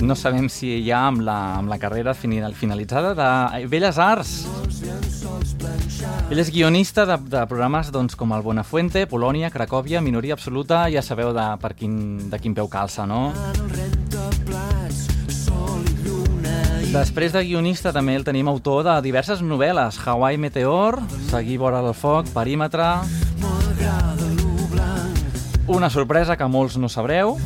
no 0.00 0.16
sabem 0.16 0.48
si 0.48 0.78
ja 0.88 1.04
amb 1.10 1.20
la, 1.20 1.58
amb 1.60 1.68
la 1.68 1.76
carrera 1.82 2.16
final, 2.16 2.56
finalitzada, 2.56 3.12
de 3.12 3.66
Belles 3.68 4.00
Arts. 4.00 4.46
Ell 6.30 6.40
és 6.40 6.50
guionista 6.52 7.04
de, 7.08 7.16
de 7.28 7.42
programes 7.48 7.90
doncs, 7.92 8.14
com 8.16 8.32
el 8.32 8.44
Bonafuente, 8.44 9.06
Polònia, 9.10 9.50
Cracòvia, 9.52 10.00
Minoria 10.00 10.36
Absoluta, 10.38 10.86
ja 10.92 11.02
sabeu 11.02 11.32
de, 11.36 11.44
per 11.60 11.74
quin, 11.76 11.96
de 12.30 12.38
quin 12.40 12.54
peu 12.56 12.70
calça, 12.72 13.06
no? 13.06 13.32
Després 16.92 17.32
de 17.32 17.40
guionista 17.46 17.92
també 17.92 18.14
el 18.18 18.24
tenim 18.24 18.48
autor 18.52 18.84
de 18.84 18.98
diverses 19.04 19.40
novel·les, 19.40 19.96
Hawaii 20.04 20.36
Meteor, 20.36 21.00
Seguir 21.30 21.58
vora 21.58 21.80
del 21.80 21.94
foc, 21.96 22.28
Perímetre... 22.34 22.84
Una 25.72 25.88
sorpresa 25.88 26.34
que 26.36 26.44
molts 26.50 26.74
no 26.76 26.88
sabreu. 26.90 27.36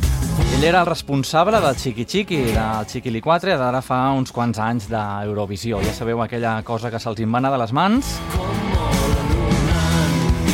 Ell 0.57 0.65
era 0.67 0.81
el 0.81 0.89
responsable 0.89 1.61
del 1.63 1.77
Chiqui 1.77 2.03
Chiqui, 2.05 2.41
del 2.51 2.89
Chiquili 2.89 3.21
4, 3.21 3.55
d'ara 3.61 3.79
fa 3.85 4.01
uns 4.17 4.33
quants 4.35 4.59
anys 4.59 4.89
d'Eurovisió. 4.91 5.79
Ja 5.85 5.93
sabeu 5.95 6.25
aquella 6.25 6.57
cosa 6.67 6.91
que 6.91 6.99
se'ls 6.99 7.21
invana 7.23 7.53
de 7.53 7.61
les 7.61 7.71
mans. 7.77 8.17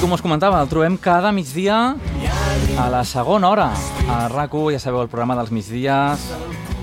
Com 0.03 0.11
us 0.11 0.19
comentava, 0.19 0.57
el 0.59 0.67
trobem 0.67 0.97
cada 0.99 1.29
migdia 1.31 1.95
a 2.75 2.87
la 2.91 3.05
segona 3.07 3.47
hora. 3.47 3.69
A 4.11 4.25
RAC1, 4.27 4.73
ja 4.75 4.81
sabeu, 4.83 4.99
el 5.05 5.07
programa 5.07 5.37
dels 5.39 5.53
migdies, 5.55 6.25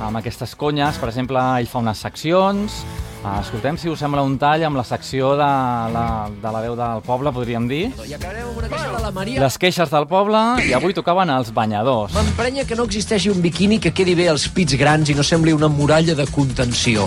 amb 0.00 0.16
aquestes 0.16 0.54
conyes. 0.56 0.96
Per 0.96 1.10
exemple, 1.10 1.42
ell 1.60 1.68
fa 1.68 1.82
unes 1.84 2.00
seccions. 2.00 2.78
Ah, 3.20 3.42
Escoltem, 3.42 3.76
si 3.76 3.90
us 3.92 4.00
sembla, 4.00 4.24
un 4.24 4.38
tall 4.40 4.64
amb 4.64 4.80
la 4.80 4.84
secció 4.88 5.34
de 5.36 5.44
la, 5.92 6.06
de 6.32 6.52
la 6.54 6.62
veu 6.64 6.78
del 6.78 7.02
poble, 7.04 7.28
podríem 7.36 7.66
dir. 7.68 7.90
I 8.08 8.16
acabarem 8.16 8.48
amb 8.48 8.62
una 8.62 8.70
queixa 8.72 8.88
de 8.96 9.02
la 9.04 9.12
Maria. 9.12 9.42
Les 9.44 9.58
queixes 9.60 9.92
del 9.92 10.08
poble, 10.08 10.40
i 10.64 10.72
avui 10.72 10.96
tocaven 10.96 11.28
els 11.36 11.52
banyadors. 11.52 12.16
M'emprenya 12.16 12.64
que 12.64 12.78
no 12.80 12.88
existeixi 12.88 13.28
un 13.28 13.44
biquini 13.44 13.76
que 13.84 13.92
quedi 13.92 14.16
bé 14.16 14.30
als 14.32 14.48
pits 14.48 14.80
grans 14.80 15.12
i 15.12 15.18
no 15.18 15.26
sembli 15.28 15.52
una 15.52 15.68
muralla 15.68 16.16
de 16.16 16.24
contenció. 16.32 17.04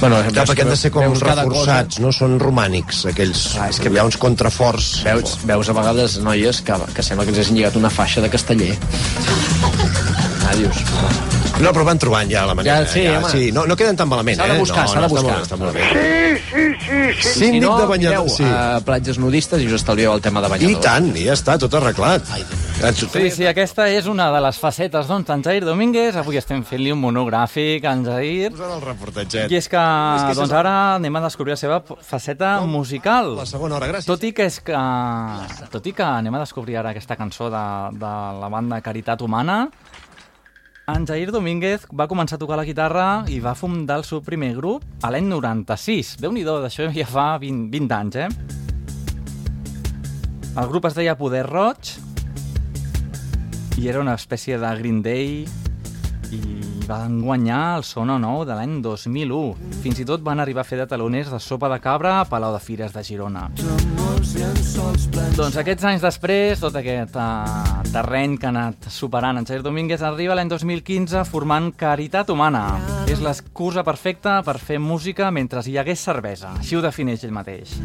Bueno, 0.00 0.18
Clar, 0.28 0.44
perquè 0.46 0.62
han 0.66 0.68
de 0.70 0.76
ser 0.76 0.90
com 0.92 1.14
reforçats, 1.16 1.98
no? 2.04 2.10
Són 2.12 2.36
romànics, 2.40 3.04
aquells. 3.12 3.46
Ah, 3.58 3.70
és 3.70 3.78
que- 3.80 3.88
Hi 3.90 3.98
ha 3.98 4.04
uns 4.04 4.18
contraforts. 4.20 5.02
Veus, 5.04 5.38
veus 5.48 5.68
a 5.70 5.72
vegades 5.72 6.18
noies 6.18 6.60
que, 6.60 6.74
que 6.94 7.02
sembla 7.02 7.24
que 7.24 7.30
ens 7.32 7.38
hagin 7.40 7.56
lligat 7.56 7.76
una 7.76 7.88
faixa 7.90 8.20
de 8.20 8.28
casteller. 8.28 8.76
Adiós. 10.50 10.76
No, 11.60 11.70
però 11.72 11.84
van 11.88 11.98
trobant 11.98 12.28
ja 12.30 12.44
la 12.46 12.54
manera. 12.54 12.82
Ja, 12.84 12.86
sí, 12.92 13.06
home. 13.08 13.30
sí. 13.30 13.50
No, 13.52 13.64
no 13.66 13.74
queden 13.76 13.96
tan 13.96 14.08
malament, 14.08 14.36
S'ha 14.36 14.46
eh? 14.46 14.52
de 14.52 14.58
buscar, 14.58 14.84
no, 14.84 14.88
s'ha 14.92 15.00
de 15.00 15.08
no, 15.08 15.16
està 15.16 15.22
buscar. 15.22 15.58
molt 15.58 15.72
bé, 15.74 15.82
Està 15.82 15.94
molt 15.96 16.25
bé. 17.06 17.14
Síndic 17.22 17.54
si 17.56 17.60
no, 17.60 17.72
de 17.80 17.86
banyador, 17.86 18.24
mireu, 18.26 18.28
sí. 18.36 18.44
a 18.44 18.80
platges 18.84 19.18
nudistes 19.18 19.62
i 19.62 19.66
us 19.70 19.78
estalvieu 19.80 20.12
el 20.12 20.20
tema 20.24 20.40
de 20.42 20.48
I 20.48 20.50
banyadors. 20.56 20.84
tant, 20.84 21.10
i 21.16 21.24
ja 21.26 21.34
està, 21.38 21.58
tot 21.58 21.74
arreglat. 21.78 22.22
Sí, 22.76 23.30
sí, 23.32 23.46
aquesta 23.48 23.86
és 23.88 24.04
una 24.06 24.26
de 24.34 24.40
les 24.44 24.58
facetes 24.60 25.06
doncs, 25.08 25.24
d'en 25.26 25.42
Jair 25.42 25.64
Domínguez. 25.64 26.14
Avui 26.20 26.36
estem 26.36 26.60
fent-li 26.62 26.90
un 26.92 27.00
monogràfic 27.00 27.86
a 27.88 27.92
en 27.96 28.04
Jair. 28.04 28.50
Posant 28.52 28.74
el 28.76 28.82
reportatget. 28.84 29.50
I 29.50 29.56
és 29.56 29.68
que, 29.72 29.80
És 29.80 30.22
que 30.26 30.34
és 30.34 30.36
doncs 30.36 30.52
el- 30.52 30.58
ara 30.58 30.74
anem 30.96 31.16
a 31.16 31.22
descobrir 31.24 31.52
la 31.54 31.56
seva 31.56 31.82
faceta 32.02 32.60
musical. 32.68 33.34
La 33.38 33.46
segona 33.46 33.76
hora, 33.76 33.88
gràcies. 33.88 34.04
Tot 34.10 34.22
i 34.28 34.32
que 34.36 34.44
és 34.44 34.60
que... 34.60 34.76
Tot 35.72 35.86
i 35.86 35.92
que 35.96 36.02
anem 36.04 36.34
a 36.36 36.42
descobrir 36.44 36.76
ara 36.76 36.90
aquesta 36.92 37.16
cançó 37.16 37.48
de, 37.50 37.64
de 37.96 38.12
la 38.42 38.48
banda 38.52 38.82
Caritat 38.84 39.22
Humana, 39.22 39.70
en 40.86 41.02
Jair 41.02 41.32
Domínguez 41.34 41.82
va 41.98 42.06
començar 42.06 42.36
a 42.36 42.40
tocar 42.40 42.56
la 42.60 42.64
guitarra 42.64 43.24
i 43.26 43.40
va 43.42 43.56
fundar 43.58 43.96
el 43.98 44.04
seu 44.06 44.20
primer 44.22 44.52
grup 44.54 44.84
a 45.02 45.10
l'any 45.10 45.26
96. 45.26 46.12
Déu-n'hi-do, 46.22 46.60
d'això 46.62 46.86
ja 46.94 47.06
fa 47.10 47.26
20, 47.42 47.66
20 47.72 47.96
anys, 47.96 48.16
eh? 48.22 48.28
El 50.56 50.70
grup 50.70 50.86
es 50.86 50.94
deia 50.94 51.16
Poder 51.18 51.42
Roig 51.48 51.96
i 53.82 53.90
era 53.90 54.00
una 54.00 54.14
espècie 54.14 54.60
de 54.62 54.70
Green 54.78 55.02
Day 55.02 55.42
i 56.32 56.40
van 56.86 57.20
guanyar 57.20 57.76
el 57.78 57.84
Sono 57.84 58.16
Nou 58.18 58.44
de 58.46 58.54
l'any 58.54 58.78
2001. 58.82 59.38
Fins 59.82 60.00
i 60.00 60.06
tot 60.06 60.22
van 60.26 60.40
arribar 60.40 60.62
a 60.62 60.68
fer 60.68 60.78
de 60.80 60.86
taloners 60.90 61.30
de 61.32 61.40
sopa 61.42 61.68
de 61.72 61.78
cabra 61.82 62.20
a 62.20 62.26
Palau 62.30 62.54
de 62.54 62.60
Fires 62.62 62.94
de 62.94 63.02
Girona. 63.04 63.48
Doncs 65.36 65.58
aquests 65.60 65.86
anys 65.90 66.04
després, 66.04 66.62
tot 66.62 66.76
aquest 66.78 67.16
uh, 67.18 67.82
terreny 67.92 68.36
que 68.38 68.48
ha 68.48 68.54
anat 68.54 68.88
superant 68.92 69.40
en 69.40 69.48
Jair 69.48 69.64
Domínguez 69.66 70.02
arriba 70.06 70.36
l'any 70.38 70.50
2015 70.52 71.24
formant 71.28 71.72
Caritat 71.76 72.30
Humana. 72.30 72.64
És 73.10 73.22
l'excusa 73.22 73.84
perfecta 73.86 74.40
per 74.46 74.58
fer 74.62 74.78
música 74.82 75.30
mentre 75.34 75.64
hi 75.66 75.78
hagués 75.78 76.06
cervesa. 76.06 76.54
Així 76.60 76.78
ho 76.78 76.84
defineix 76.84 77.26
ell 77.26 77.34
mateix. 77.34 77.76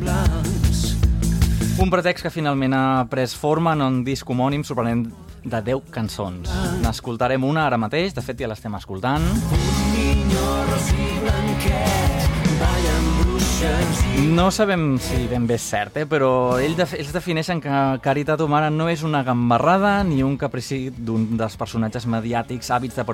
Un 1.81 1.89
pretext 1.89 2.27
que 2.27 2.29
finalment 2.29 2.75
ha 2.77 2.85
pres 3.09 3.33
forma 3.33 3.73
en 3.73 3.81
un 3.81 4.01
disc 4.05 4.27
homònim 4.29 4.61
sorprenent 4.67 5.07
de 5.43 5.61
10 5.61 5.89
cançons. 5.93 6.49
N'escoltarem 6.83 7.43
una 7.43 7.65
ara 7.65 7.79
mateix, 7.81 8.13
de 8.13 8.21
fet 8.25 8.41
ja 8.41 8.49
l'estem 8.51 8.75
escoltant. 8.77 9.25
No 14.31 14.47
sabem 14.51 14.97
si 15.01 15.25
ben 15.29 15.45
bé 15.49 15.57
és 15.57 15.65
cert, 15.65 15.97
eh? 16.01 16.05
però 16.09 16.57
ell 16.61 16.73
de, 16.77 16.85
ells 16.97 17.11
defineixen 17.13 17.61
que 17.61 17.81
Caritat 18.01 18.41
Humana 18.41 18.69
no 18.73 18.87
és 18.89 19.03
una 19.05 19.21
gambarrada 19.25 19.99
ni 20.07 20.21
un 20.25 20.37
caprici 20.41 20.89
d'un 20.93 21.37
dels 21.37 21.57
personatges 21.57 22.07
mediàtics 22.09 22.71
hàbits 22.71 22.97
de 22.97 23.05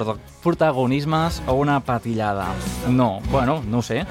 protagonismes 0.43 1.41
o 1.47 1.57
una 1.59 1.79
patillada. 1.79 2.47
No, 2.87 3.17
bueno, 3.31 3.61
no 3.67 3.79
ho 3.79 3.83
sé. 3.83 4.03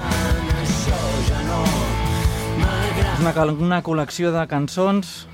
És 3.17 3.23
una, 3.23 3.33
una 3.55 3.81
col·lecció 3.85 4.33
de 4.33 4.45
cançons 4.49 5.25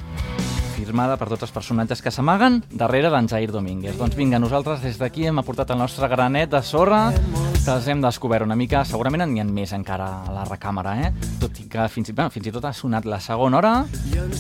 firmada 0.93 1.15
per 1.17 1.25
tots 1.32 1.41
els 1.47 1.51
personatges 1.56 2.03
que 2.06 2.12
s'amaguen 2.13 2.60
darrere 2.77 3.10
d'en 3.10 3.25
Jair 3.27 3.49
Domínguez. 3.51 3.95
Doncs 3.97 4.13
vinga, 4.15 4.38
nosaltres 4.38 4.84
des 4.84 4.99
d'aquí 5.01 5.23
hem 5.25 5.39
aportat 5.41 5.71
el 5.73 5.79
nostre 5.82 6.06
granet 6.12 6.51
de 6.53 6.60
sorra 6.62 7.08
que 7.15 7.71
els 7.73 7.88
hem 7.89 8.03
descobert 8.03 8.45
una 8.45 8.53
mica. 8.56 8.84
Segurament 8.86 9.23
n'hi 9.32 9.41
ha 9.41 9.45
més 9.47 9.73
encara 9.73 10.06
a 10.27 10.36
la 10.36 10.43
recàmera, 10.45 10.93
eh? 11.08 11.10
Tot 11.41 11.58
i 11.63 11.65
que 11.71 11.88
fins, 11.89 12.10
i- 12.10 12.13
bueno, 12.13 12.29
fins 12.29 12.45
i 12.45 12.51
tot 12.53 12.65
ha 12.69 12.73
sonat 12.77 13.06
la 13.10 13.19
segona 13.19 13.58
hora 13.58 13.73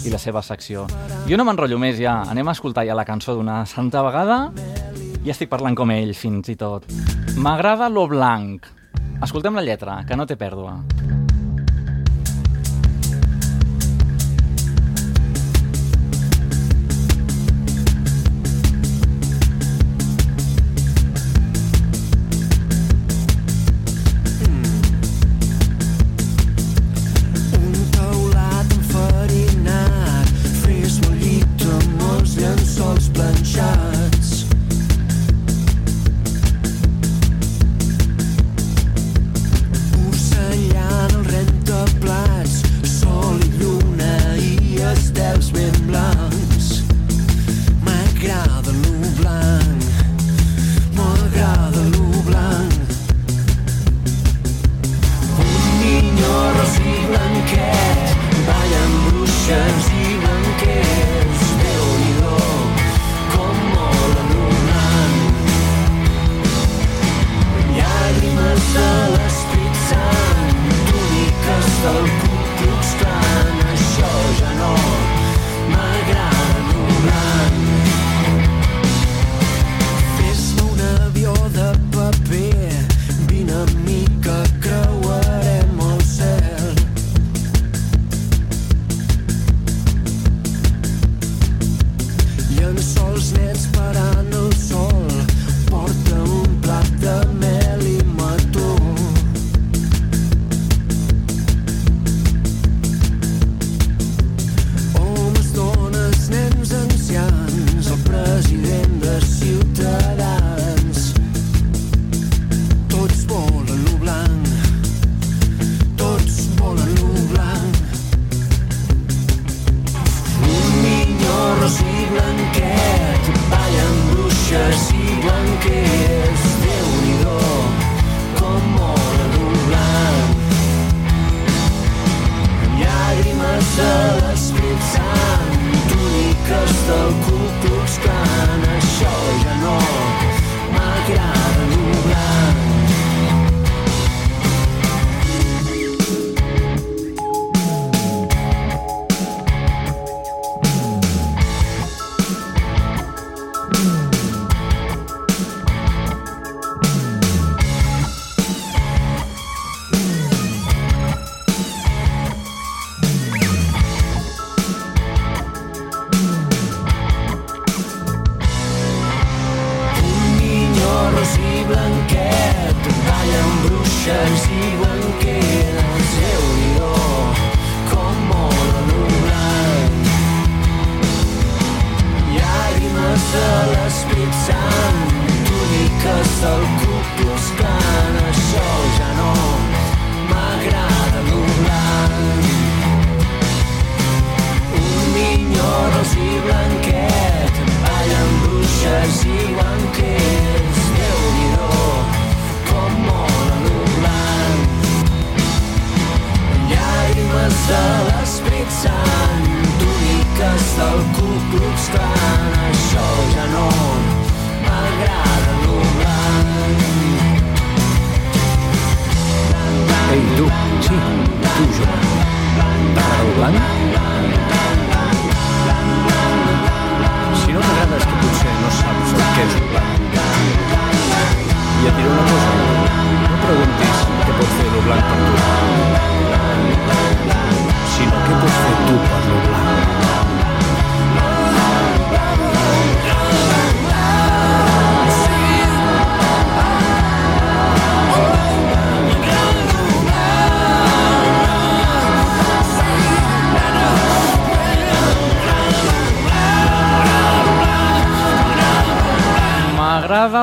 i 0.05 0.11
la 0.13 0.19
seva 0.21 0.43
secció. 0.43 0.85
Jo 1.27 1.37
no 1.37 1.43
m'enrotllo 1.47 1.79
més 1.81 1.97
ja. 1.97 2.21
Anem 2.29 2.47
a 2.47 2.51
escoltar 2.51 2.85
ja 2.85 2.93
la 2.93 3.05
cançó 3.05 3.33
d'una 3.33 3.65
santa 3.65 4.03
vegada 4.03 4.51
i 5.25 5.31
estic 5.31 5.49
parlant 5.49 5.73
com 5.75 5.89
ell, 5.89 6.13
fins 6.13 6.49
i 6.49 6.55
tot. 6.55 6.85
M'agrada 7.35 7.89
lo 7.89 8.05
blanc. 8.07 8.67
Escoltem 9.23 9.55
la 9.55 9.63
lletra, 9.65 10.03
que 10.05 10.15
no 10.15 10.27
té 10.27 10.35
pèrdua. 10.37 10.83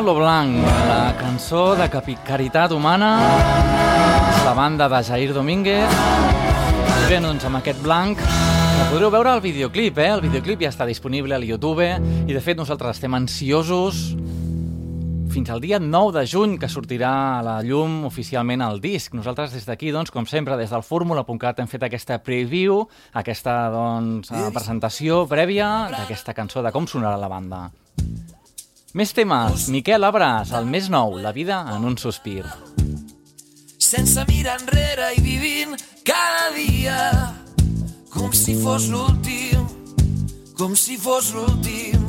Lo 0.02 0.14
blanc, 0.14 0.56
la 0.88 1.14
cançó 1.18 1.74
de 1.76 1.88
Caritat 2.24 2.72
Humana, 2.72 3.18
la 4.44 4.54
banda 4.54 4.88
de 4.88 5.02
Jair 5.04 5.34
Domínguez. 5.34 5.90
I 5.90 7.08
bé, 7.10 7.18
doncs 7.20 7.44
amb 7.44 7.58
aquest 7.58 7.82
blanc 7.82 8.16
que 8.16 8.86
podreu 8.92 9.10
veure 9.12 9.34
el 9.34 9.42
videoclip, 9.44 9.98
eh? 9.98 10.08
El 10.14 10.22
videoclip 10.24 10.62
ja 10.64 10.70
està 10.72 10.86
disponible 10.88 11.36
al 11.36 11.44
YouTube 11.44 11.84
i 11.84 12.32
de 12.32 12.40
fet 12.40 12.56
nosaltres 12.56 12.96
estem 12.96 13.14
ansiosos 13.18 14.14
fins 15.30 15.50
al 15.52 15.60
dia 15.60 15.78
9 15.78 16.16
de 16.16 16.24
juny 16.26 16.56
que 16.58 16.70
sortirà 16.72 17.12
a 17.38 17.44
la 17.44 17.58
llum 17.62 18.06
oficialment 18.08 18.64
el 18.64 18.80
disc. 18.80 19.12
Nosaltres 19.14 19.52
des 19.52 19.68
d'aquí, 19.68 19.92
doncs, 19.92 20.10
com 20.10 20.24
sempre, 20.26 20.56
des 20.56 20.72
del 20.72 20.86
fórmula.cat 20.86 21.60
hem 21.60 21.68
fet 21.68 21.84
aquesta 21.86 22.22
preview, 22.24 22.86
aquesta 23.12 23.60
doncs, 23.74 24.32
presentació 24.54 25.26
prèvia 25.28 25.90
d'aquesta 25.92 26.34
cançó 26.34 26.64
de 26.64 26.72
com 26.72 26.88
sonarà 26.88 27.20
la 27.20 27.28
banda. 27.28 27.68
Més 28.92 29.12
temes. 29.14 29.68
Miquel 29.70 30.02
Abras, 30.04 30.50
el 30.56 30.66
més 30.66 30.88
nou, 30.90 31.18
La 31.22 31.32
vida 31.32 31.60
en 31.74 31.84
un 31.84 31.96
sospir. 31.98 32.44
sense 33.78 34.22
mirar 34.28 34.56
enrere 34.60 35.14
i 35.16 35.20
vivint 35.20 35.72
cada 36.06 36.50
dia 36.54 37.34
com 38.10 38.30
si 38.32 38.54
fos 38.54 38.86
l'últim, 38.86 39.64
com 40.56 40.76
si 40.76 40.96
fos 40.96 41.32
l'últim. 41.34 42.04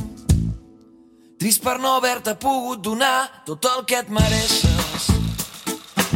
Trist 1.40 1.64
per 1.64 1.80
no 1.80 1.96
haver-te 1.96 2.36
pogut 2.36 2.84
donar 2.86 3.30
tot 3.46 3.66
el 3.66 3.86
que 3.86 3.98
et 3.98 4.10
mereixes. 4.10 5.10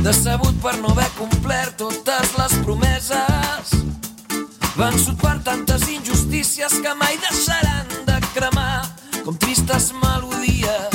Decebut 0.05 0.61
per 0.61 0.77
no 0.83 0.91
haver 0.93 1.09
complert 1.17 1.77
totes 1.77 2.35
les 2.37 2.53
promeses. 2.65 3.73
Vençut 4.77 5.17
per 5.17 5.39
tantes 5.41 5.87
injustícies 5.89 6.77
que 6.83 6.93
mai 6.93 7.17
deixaran 7.17 7.89
de 8.05 8.19
cremar 8.35 8.94
com 9.25 9.33
tristes 9.33 9.91
melodies 9.91 10.94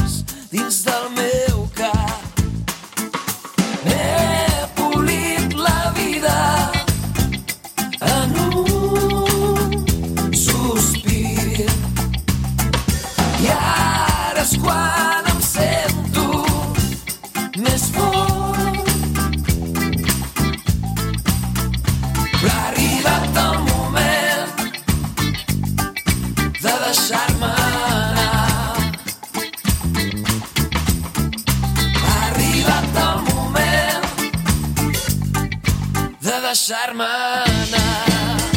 deixar-me 36.50 37.04
anar. 37.04 38.50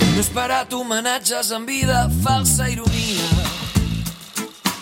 No 0.00 0.16
he 0.16 0.20
esperat 0.20 0.74
homenatges 0.74 1.52
en 1.56 1.64
vida, 1.64 2.10
falsa 2.22 2.68
ironia. 2.68 3.30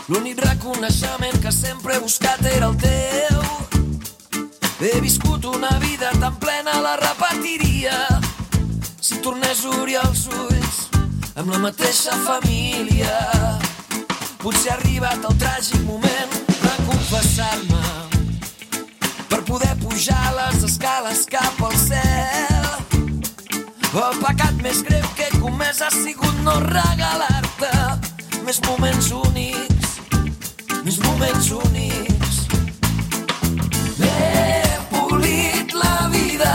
L'únic 0.08 0.42
reconeixement 0.42 1.38
que 1.42 1.52
sempre 1.54 1.94
he 1.94 2.02
buscat 2.02 2.42
era 2.56 2.72
el 2.72 2.76
teu. 2.82 3.46
He 4.80 4.98
viscut 5.00 5.46
una 5.46 5.70
vida 5.78 6.10
tan 6.18 6.34
plena, 6.42 6.80
la 6.82 6.96
repetiria. 6.96 7.94
Si 9.00 9.22
tornés 9.22 9.62
a 9.62 9.70
obrir 9.78 10.00
els 10.02 10.26
ulls 10.26 10.82
amb 11.36 11.54
la 11.54 11.62
mateixa 11.62 12.18
família. 12.26 13.65
Potser 14.46 14.70
ha 14.70 14.74
arribat 14.78 15.24
el 15.26 15.32
tràgic 15.42 15.80
moment 15.88 16.34
de 16.46 16.74
confessar-me 16.86 17.80
per 19.26 19.40
poder 19.48 19.72
pujar 19.80 20.20
les 20.36 20.62
escales 20.68 21.24
cap 21.26 21.62
al 21.66 21.74
cel. 21.80 22.68
El 23.90 24.20
pecat 24.20 24.54
més 24.62 24.84
greu 24.86 25.02
que 25.18 25.26
he 25.26 25.40
comès 25.42 25.80
ha 25.82 25.88
sigut 25.90 26.38
no 26.46 26.54
regalar-te 26.62 27.72
més 28.46 28.62
moments 28.68 29.08
únics, 29.18 29.96
més 30.84 31.00
moments 31.08 31.50
únics. 31.56 32.38
He 33.98 34.62
polit 34.94 35.74
la 35.74 36.06
vida 36.14 36.54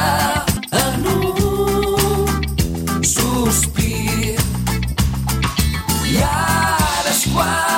en 0.86 1.12
un 1.18 3.04
sospir 3.04 4.40
i 6.08 6.24
ara 6.24 7.12
és 7.18 7.28
quan 7.36 7.71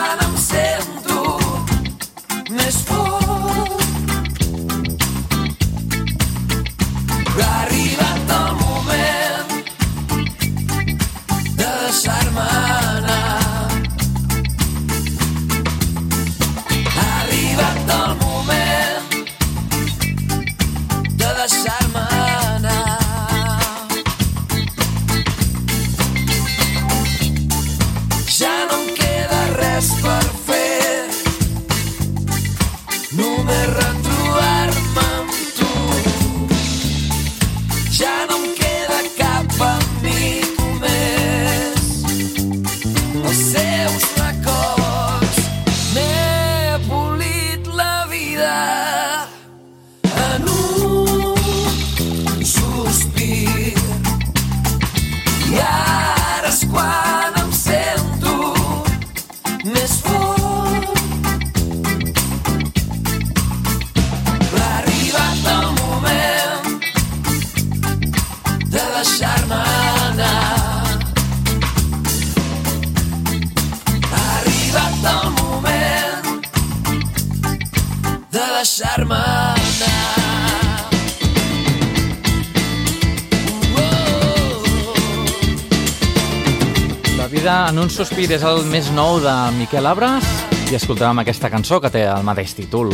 vida 87.43 87.67
en 87.67 87.79
un 87.79 87.89
sospir 87.91 88.29
és 88.31 88.43
el 88.47 88.61
més 88.71 88.85
nou 88.95 89.17
de 89.19 89.31
Miquel 89.57 89.83
Abres 89.89 90.23
i 90.71 90.77
escoltàvem 90.77 91.17
aquesta 91.19 91.49
cançó 91.51 91.75
que 91.83 91.89
té 91.91 92.05
el 92.07 92.23
mateix 92.23 92.53
títol. 92.55 92.93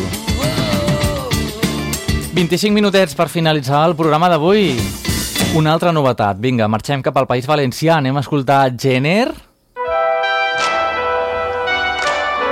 25 2.33 2.73
minutets 2.73 3.13
per 3.13 3.27
finalitzar 3.29 3.83
el 3.85 3.93
programa 3.99 4.25
d'avui. 4.31 4.71
Una 5.59 5.75
altra 5.75 5.93
novetat. 5.93 6.39
Vinga, 6.41 6.65
marxem 6.65 7.03
cap 7.05 7.19
al 7.21 7.27
País 7.29 7.45
Valencià. 7.45 7.99
Anem 7.99 8.17
a 8.17 8.23
escoltar 8.25 8.71
Jenner. 8.73 9.27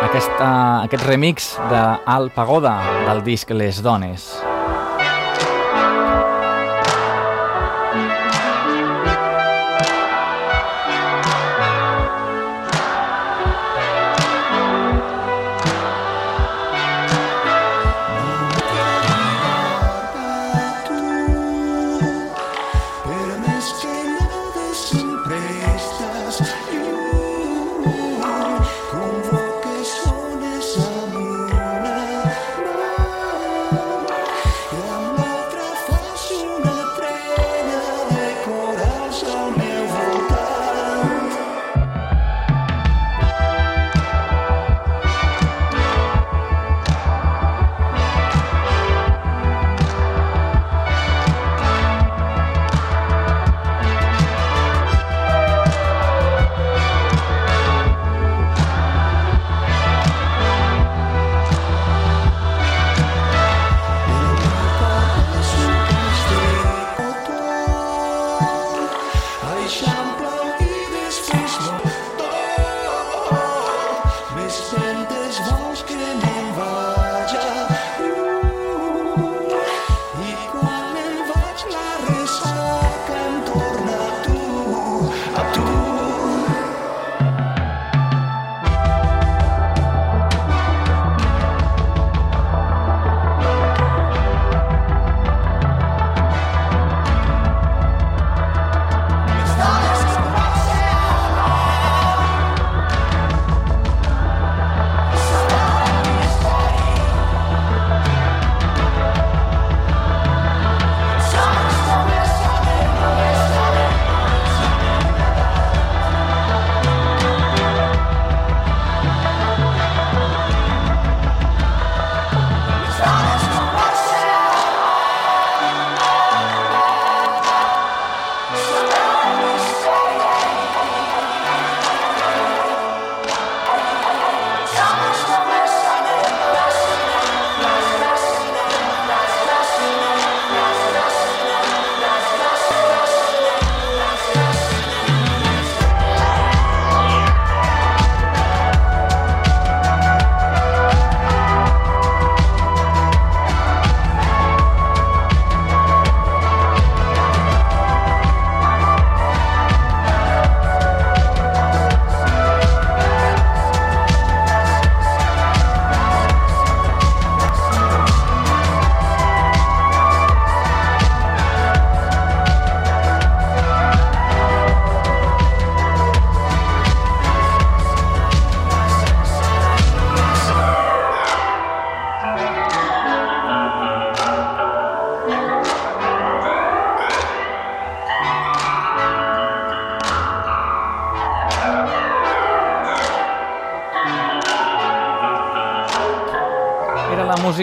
Aquesta, 0.06 0.52
eh, 0.52 0.86
aquest 0.86 1.08
remix 1.08 1.56
d'Al 1.72 2.30
Pagoda 2.36 2.78
del 3.08 3.24
disc 3.26 3.50
Les 3.50 3.82
Dones. 3.82 4.22
Les 4.22 4.44
Dones. 4.44 4.57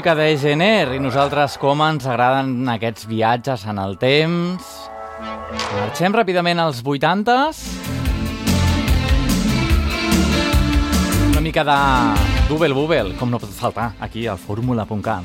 música 0.05 0.21
de 0.21 0.37
Gener 0.37 0.93
i 0.93 0.99
nosaltres 1.01 1.55
com 1.57 1.81
ens 1.81 2.05
agraden 2.05 2.69
aquests 2.69 3.07
viatges 3.09 3.63
en 3.65 3.79
el 3.81 3.97
temps. 3.97 4.61
Marxem 5.79 6.13
ràpidament 6.13 6.61
als 6.61 6.83
80s. 6.85 7.63
Una 11.31 11.41
mica 11.41 11.65
de 11.65 11.81
Google 12.51 12.77
Google, 12.77 13.17
com 13.17 13.33
no 13.33 13.41
pot 13.41 13.57
faltar 13.57 13.95
aquí 13.99 14.27
al 14.29 14.37
fórmula.cat. 14.37 15.25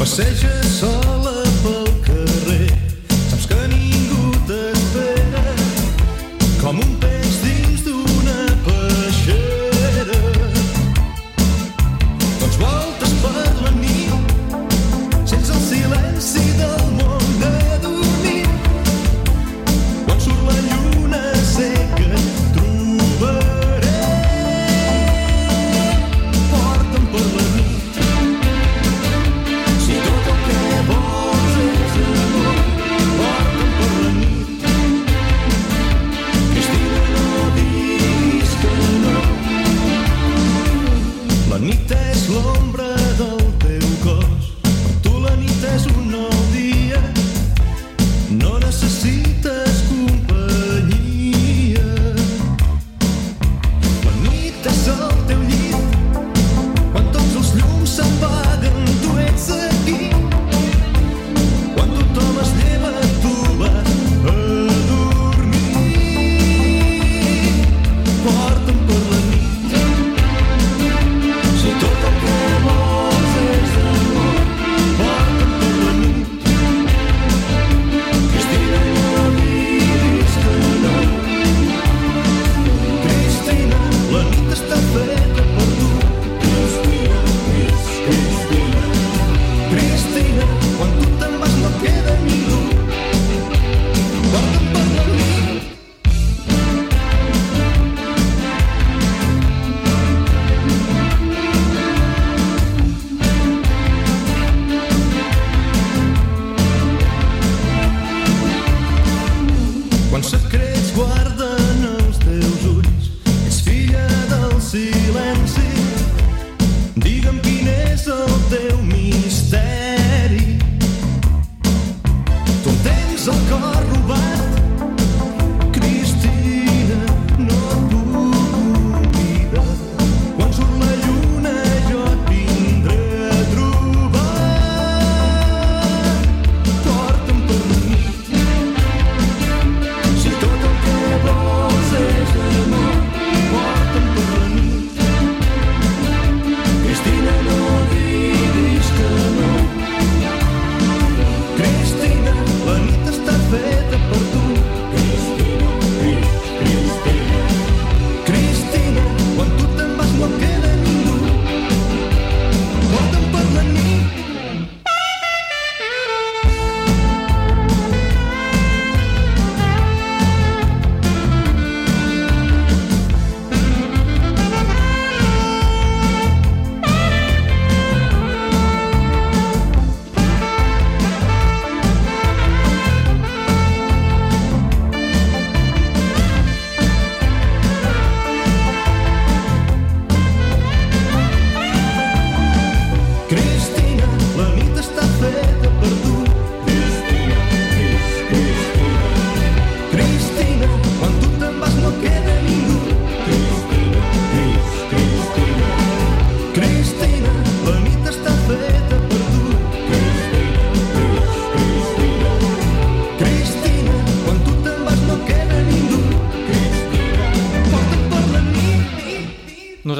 Passeja 0.00 0.56
sol 0.72 1.11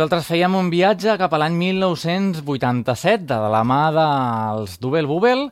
Nosaltres 0.02 0.26
fèiem 0.26 0.56
un 0.58 0.66
viatge 0.66 1.12
cap 1.14 1.30
a 1.30 1.38
l'any 1.38 1.54
1987 1.54 3.22
de 3.22 3.36
la 3.52 3.60
mà 3.62 3.82
dels 3.94 4.72
Dubel 4.82 5.06
Bubel. 5.06 5.44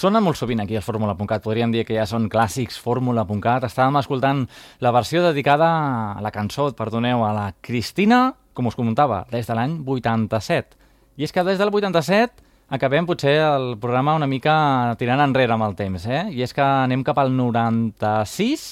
Sonen 0.00 0.24
molt 0.24 0.38
sovint 0.40 0.62
aquí 0.62 0.78
al 0.78 0.86
Fórmula.cat, 0.86 1.42
podríem 1.44 1.68
dir 1.68 1.82
que 1.84 1.98
ja 1.98 2.06
són 2.08 2.30
clàssics 2.32 2.78
Fórmula.cat. 2.80 3.66
Estàvem 3.68 3.98
escoltant 4.00 4.46
la 4.80 4.94
versió 4.96 5.20
dedicada 5.26 5.68
a 6.14 6.24
la 6.24 6.32
cançó, 6.32 6.70
perdoneu, 6.78 7.26
a 7.28 7.34
la 7.36 7.44
Cristina, 7.60 8.22
com 8.56 8.72
us 8.72 8.78
comentava, 8.78 9.26
des 9.28 9.44
de 9.44 9.58
l'any 9.58 9.76
87. 9.84 10.80
I 11.20 11.28
és 11.28 11.36
que 11.36 11.44
des 11.44 11.60
del 11.60 11.68
87 11.68 12.40
acabem 12.72 13.04
potser 13.04 13.36
el 13.50 13.74
programa 13.84 14.16
una 14.16 14.30
mica 14.32 14.96
tirant 14.96 15.20
enrere 15.28 15.58
amb 15.58 15.68
el 15.68 15.76
temps, 15.76 16.08
eh? 16.08 16.24
I 16.32 16.40
és 16.48 16.56
que 16.56 16.64
anem 16.64 17.04
cap 17.04 17.20
al 17.20 17.36
96 17.36 18.66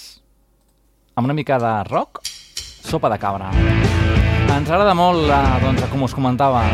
amb 1.21 1.29
una 1.29 1.37
mica 1.37 1.61
de 1.61 1.77
rock, 1.93 2.25
sopa 2.83 3.11
de 3.11 3.19
cabra. 3.19 3.51
Ens 4.49 4.71
agrada 4.71 4.95
molt, 4.95 5.29
eh, 5.31 5.61
doncs, 5.63 5.85
com 5.91 6.03
us 6.03 6.15
comentava, 6.15 6.65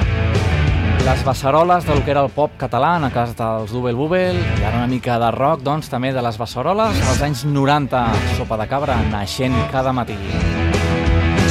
les 1.04 1.24
beceroles 1.24 1.84
del 1.84 2.02
que 2.02 2.12
era 2.14 2.22
el 2.24 2.30
pop 2.32 2.54
català, 2.56 2.96
en 2.96 3.04
el 3.04 3.12
cas 3.12 3.34
dels 3.36 3.72
Dubel 3.72 3.94
Bubel, 3.94 4.38
i 4.40 4.64
ara 4.64 4.78
una 4.78 4.88
mica 4.88 5.18
de 5.20 5.30
rock, 5.34 5.60
doncs, 5.66 5.90
també 5.92 6.14
de 6.16 6.22
les 6.24 6.38
beceroles, 6.40 6.96
als 7.10 7.20
anys 7.22 7.44
90, 7.44 8.06
sopa 8.38 8.56
de 8.56 8.68
cabra, 8.70 8.96
naixent 9.12 9.56
cada 9.72 9.92
matí. 9.92 10.16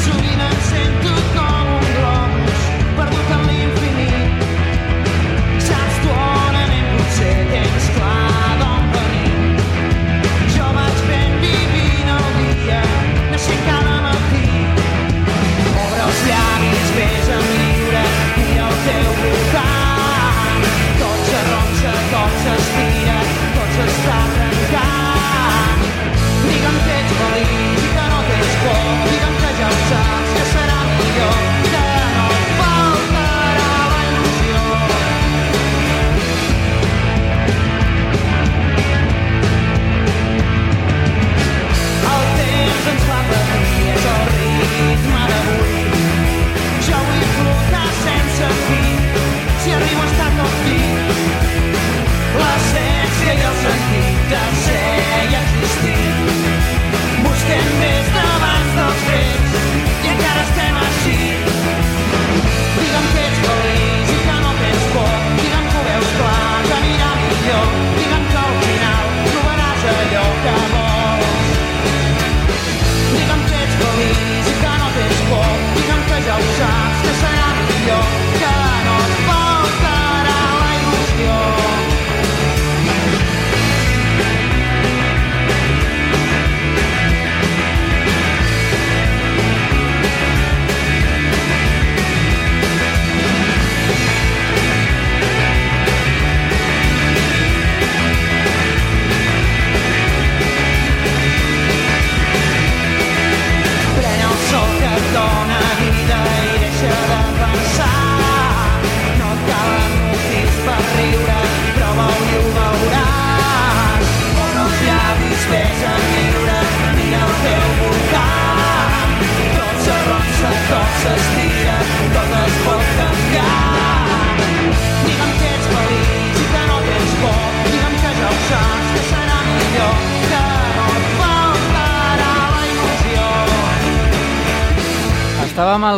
Sovint 0.08 0.48
em 0.50 0.58
sento 0.72 1.13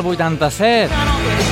87 0.05 0.93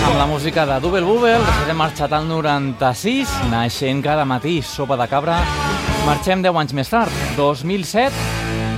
amb 0.06 0.18
la 0.20 0.26
música 0.30 0.66
de 0.70 0.76
Double 0.84 1.02
Bubble, 1.02 1.40
després 1.42 1.70
hem 1.72 1.80
marxat 1.82 2.12
al 2.14 2.28
96, 2.30 3.32
naixent 3.50 4.04
cada 4.06 4.26
matí, 4.30 4.60
sopa 4.62 4.98
de 5.00 5.08
cabra. 5.10 5.40
Marxem 6.06 6.44
10 6.46 6.60
anys 6.62 6.76
més 6.78 6.92
tard, 6.94 7.22
2007, 7.38 8.14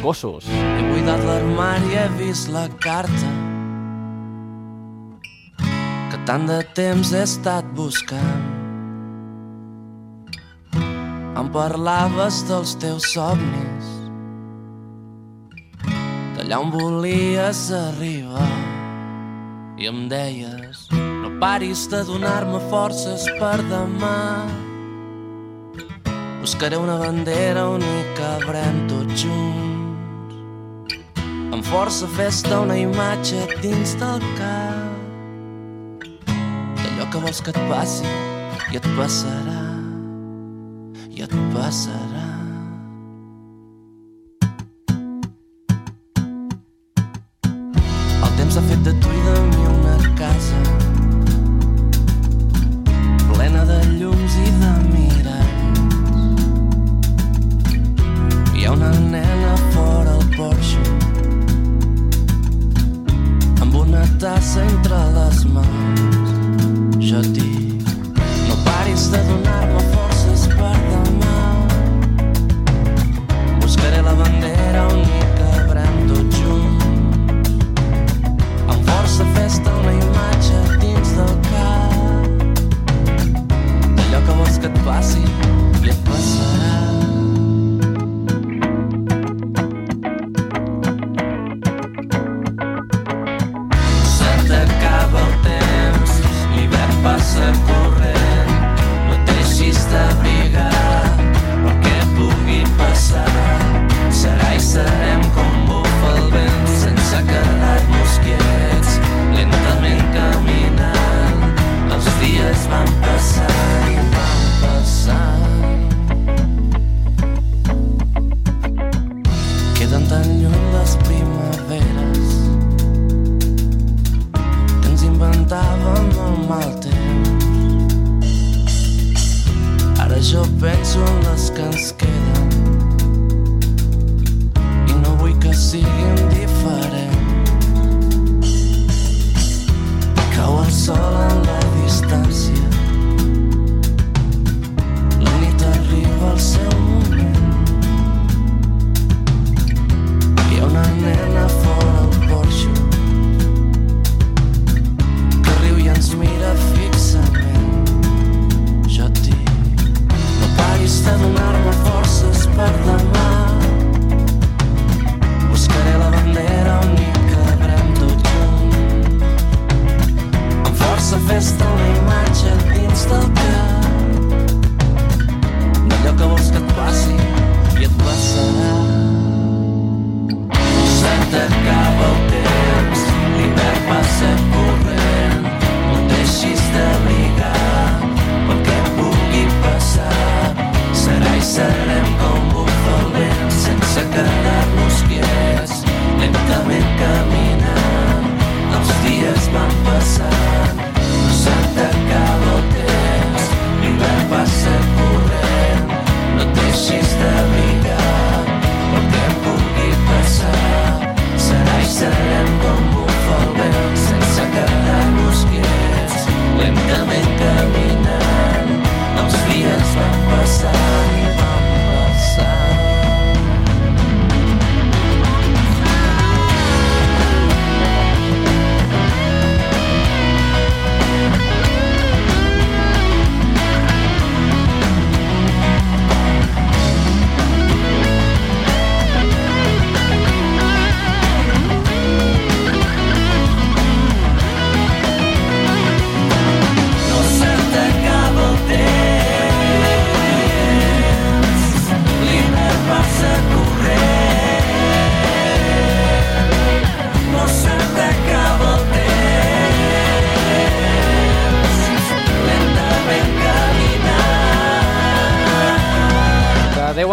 gossos. 0.03 0.47
He 0.47 0.85
buidat 0.87 1.23
l'armari, 1.27 1.91
he 1.97 2.05
vist 2.19 2.47
la 2.53 2.69
carta 2.79 3.31
que 6.11 6.21
tant 6.29 6.47
de 6.47 6.61
temps 6.77 7.11
he 7.11 7.25
estat 7.25 7.67
buscant. 7.75 8.45
Em 11.35 11.51
parlaves 11.51 12.45
dels 12.47 12.77
teus 12.79 13.09
somnis, 13.11 13.91
d'allà 16.37 16.63
on 16.63 16.71
volies 16.71 17.67
arribar. 17.75 18.74
I 19.77 19.87
em 19.87 20.07
deies, 20.07 20.87
no 20.91 21.37
paris 21.39 21.87
de 21.91 21.99
donar-me 22.07 22.61
forces 22.69 23.25
per 23.39 23.57
demà. 23.67 24.47
Buscaré 26.39 26.77
una 26.79 26.95
bandera 27.01 27.65
on 27.73 27.83
hi 27.83 28.03
cabrem 28.15 28.87
tots 28.87 29.25
junts. 29.25 30.35
Amb 31.51 31.63
força 31.67 32.07
fes-te 32.15 32.55
una 32.55 32.77
imatge 32.79 33.43
dins 33.59 33.97
del 33.99 34.23
cap 34.39 34.85
d'allò 36.79 37.11
que 37.11 37.19
vols 37.27 37.43
que 37.43 37.51
et 37.51 37.61
passi 37.67 38.07
i 38.71 38.79
et 38.79 38.87
passarà 38.95 39.63
i 41.11 41.27
et 41.27 41.35
passarà 41.51 42.14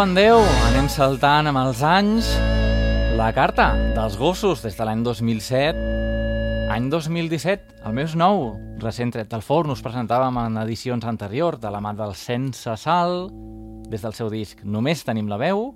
en 0.02 0.16
Déu 0.16 0.40
anem 0.66 0.88
saltant 0.90 1.46
amb 1.46 1.60
els 1.60 1.78
anys. 1.86 2.26
La 3.14 3.28
carta 3.36 3.68
dels 3.94 4.16
gossos 4.18 4.64
des 4.64 4.74
de 4.74 4.86
l'any 4.88 5.04
2007. 5.06 5.78
Any 6.74 6.88
2017, 6.90 7.76
el 7.86 7.94
més 7.94 8.16
nou, 8.18 8.48
recent 8.82 9.12
tret 9.14 9.30
del 9.30 9.44
forn, 9.46 9.70
us 9.70 9.84
presentàvem 9.84 10.40
en 10.42 10.58
edicions 10.64 11.06
anteriors 11.06 11.62
de 11.62 11.70
la 11.70 11.78
mà 11.84 11.94
del 11.94 12.16
Sense 12.18 12.74
Sal, 12.82 13.28
des 13.92 14.02
del 14.02 14.18
seu 14.18 14.32
disc 14.32 14.64
Només 14.64 15.06
tenim 15.06 15.30
la 15.30 15.38
veu. 15.38 15.68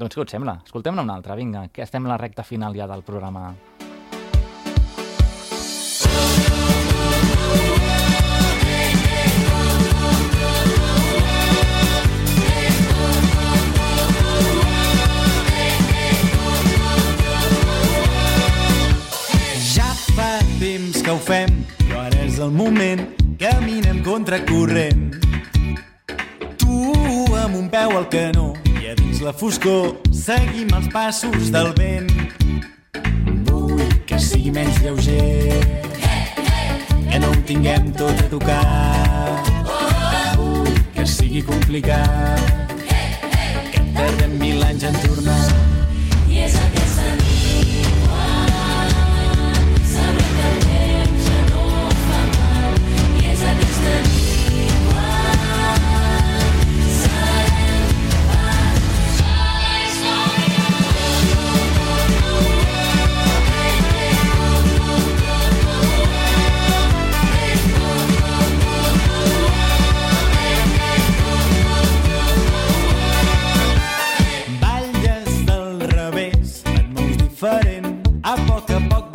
Doncs 0.00 0.18
què 0.18 0.26
us 0.26 0.34
sembla? 0.34 0.58
Escoltem-ne 0.66 1.06
una 1.06 1.20
altra, 1.20 1.38
vinga, 1.38 1.68
que 1.70 1.86
estem 1.86 2.10
a 2.10 2.16
la 2.16 2.20
recta 2.24 2.42
final 2.42 2.74
ja 2.74 2.90
del 2.90 3.06
programa. 3.06 3.52
Temps 20.58 21.02
que 21.02 21.10
ho 21.10 21.18
fem, 21.20 21.50
però 21.82 22.02
ara 22.06 22.24
és 22.24 22.38
el 22.42 22.52
moment. 22.54 23.02
Caminem 23.40 24.02
contracorrent. 24.04 25.16
Tu 26.60 26.78
amb 27.36 27.56
un 27.58 27.68
peu 27.72 27.96
al 27.96 28.06
canó 28.12 28.54
i 28.80 28.88
a 28.90 28.94
dins 28.96 29.20
la 29.24 29.34
foscor 29.36 29.96
seguim 30.14 30.72
els 30.76 30.88
passos 30.94 31.50
del 31.52 31.72
vent. 31.76 32.10
Vull 33.48 33.84
que 34.08 34.18
sigui 34.22 34.54
menys 34.54 34.80
lleuger, 34.84 35.60
que 37.10 37.20
no 37.20 37.32
ho 37.32 37.40
tinguem 37.48 37.92
tot 37.98 38.24
a 38.24 38.28
tocar. 38.32 38.62
Vull 40.40 40.72
que 40.96 41.06
sigui 41.10 41.44
complicat, 41.44 42.76
que 43.72 43.88
tardem 43.96 44.38
mil 44.40 44.64
anys 44.70 44.88
en 44.88 45.02
tornar. 45.04 45.85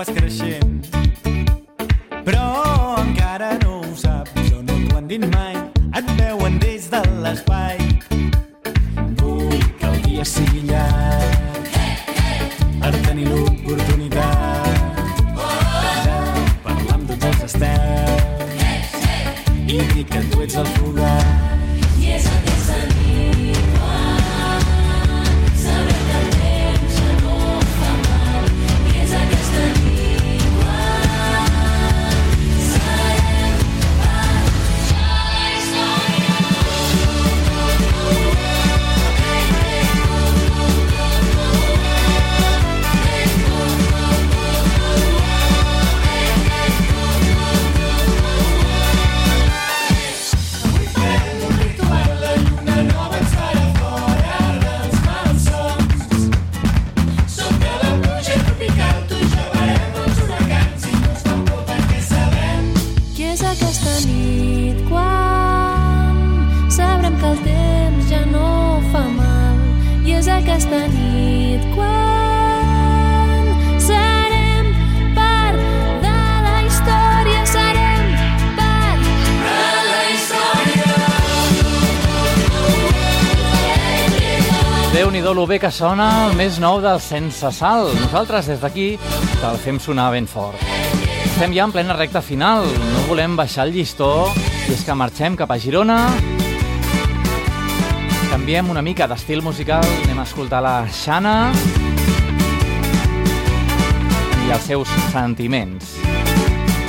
Let's 0.01 0.13
get 0.15 0.23
Was 0.23 0.39
geschehen? 0.39 1.00
Bé 85.51 85.57
que 85.59 85.69
sona 85.75 86.05
el 86.29 86.37
més 86.39 86.61
nou 86.63 86.77
del 86.79 86.99
Sense 87.03 87.49
Sal. 87.51 87.89
Nosaltres 87.97 88.47
des 88.47 88.61
d'aquí 88.61 88.85
te'l 89.41 89.57
fem 89.59 89.81
sonar 89.83 90.05
ben 90.13 90.23
fort. 90.29 90.61
Estem 91.25 91.51
ja 91.51 91.65
en 91.65 91.73
plena 91.75 91.97
recta 91.97 92.21
final, 92.23 92.63
no 92.63 93.01
volem 93.09 93.35
baixar 93.35 93.65
el 93.67 93.73
llistó 93.75 94.29
i 94.37 94.71
és 94.71 94.85
que 94.87 94.95
marxem 94.95 95.35
cap 95.35 95.51
a 95.51 95.57
Girona. 95.59 95.97
Canviem 98.29 98.71
una 98.71 98.83
mica 98.85 99.09
d'estil 99.11 99.43
musical, 99.43 99.83
anem 100.05 100.21
a 100.23 100.27
escoltar 100.29 100.61
la 100.63 100.75
Xana 100.87 101.35
i 104.45 104.55
els 104.55 104.69
seus 104.71 104.95
sentiments. 105.11 105.97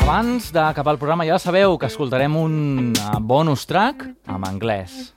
Abans 0.04 0.52
d'acabar 0.54 0.94
el 0.94 1.02
programa 1.02 1.26
ja 1.26 1.42
sabeu 1.42 1.80
que 1.82 1.90
escoltarem 1.90 2.38
un 2.38 2.92
eh, 2.94 3.18
bonus 3.18 3.66
track 3.66 4.06
en 4.30 4.46
anglès. 4.46 5.16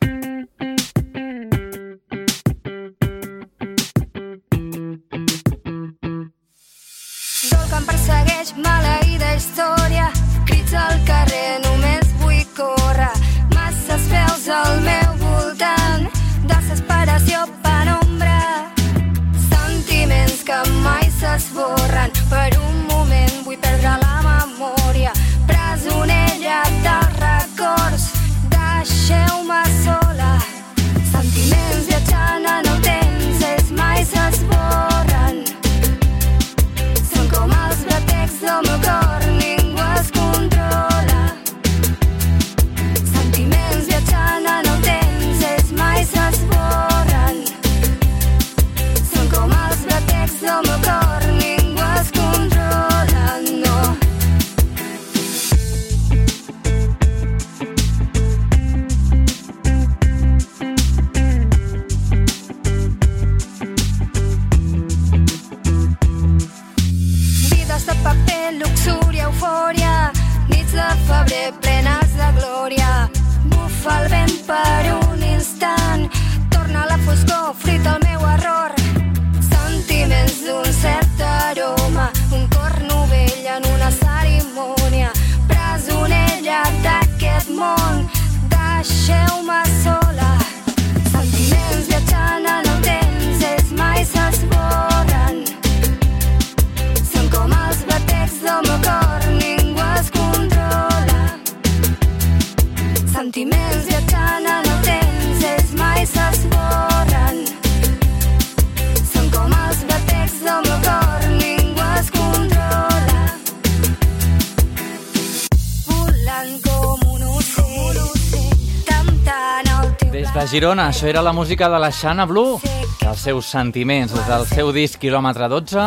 De 120.35 120.47
Girona, 120.51 120.89
això 120.91 121.07
era 121.07 121.21
la 121.23 121.31
música 121.31 121.69
de 121.71 121.77
la 121.79 121.87
Xana 121.95 122.25
Blue, 122.27 122.57
i 122.99 123.05
els 123.07 123.21
seus 123.23 123.47
sentiments, 123.47 124.11
des 124.11 124.25
del 124.27 124.43
seu 124.49 124.71
disc 124.75 124.99
quilòmetre 124.99 125.47
12. 125.47 125.85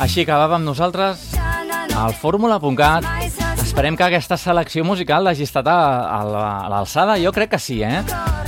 Així 0.00 0.24
acabava 0.24 0.56
amb 0.56 0.64
nosaltres 0.64 1.26
al 1.92 2.14
fórmula.cat. 2.16 3.04
Esperem 3.60 3.98
que 4.00 4.06
aquesta 4.06 4.38
selecció 4.40 4.84
musical 4.88 5.28
hagi 5.28 5.44
estat 5.44 5.68
a 5.68 6.22
l'alçada. 6.72 7.18
Jo 7.20 7.34
crec 7.36 7.52
que 7.52 7.60
sí, 7.60 7.82
eh? 7.84 8.00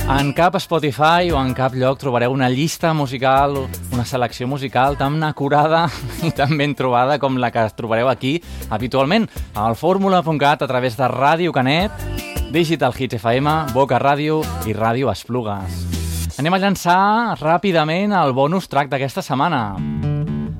En 0.09 0.33
cap 0.33 0.57
Spotify 0.57 1.29
o 1.29 1.37
en 1.37 1.53
cap 1.53 1.77
lloc 1.77 2.01
trobareu 2.01 2.33
una 2.33 2.49
llista 2.49 2.95
musical, 2.97 3.67
una 3.93 4.09
selecció 4.09 4.49
musical 4.49 4.97
tan 4.97 5.21
acurada 5.23 5.85
i 6.27 6.33
tan 6.33 6.57
ben 6.57 6.73
trobada 6.73 7.21
com 7.21 7.37
la 7.37 7.53
que 7.53 7.69
trobareu 7.77 8.09
aquí 8.09 8.39
habitualment 8.69 9.29
al 9.53 9.77
fórmula.cat 9.77 10.65
a 10.65 10.67
través 10.67 10.97
de 10.97 11.07
Ràdio 11.07 11.53
Canet, 11.53 12.32
Digital 12.53 12.93
Hits 12.93 13.15
FM, 13.17 13.49
Boca 13.73 13.97
Ràdio 13.97 14.43
i 14.69 14.75
Ràdio 14.77 15.09
Esplugues. 15.09 16.37
Anem 16.37 16.53
a 16.53 16.59
llançar 16.61 17.33
ràpidament 17.39 18.13
el 18.13 18.33
bonus 18.37 18.69
track 18.69 18.91
d'aquesta 18.91 19.23
setmana. 19.25 19.73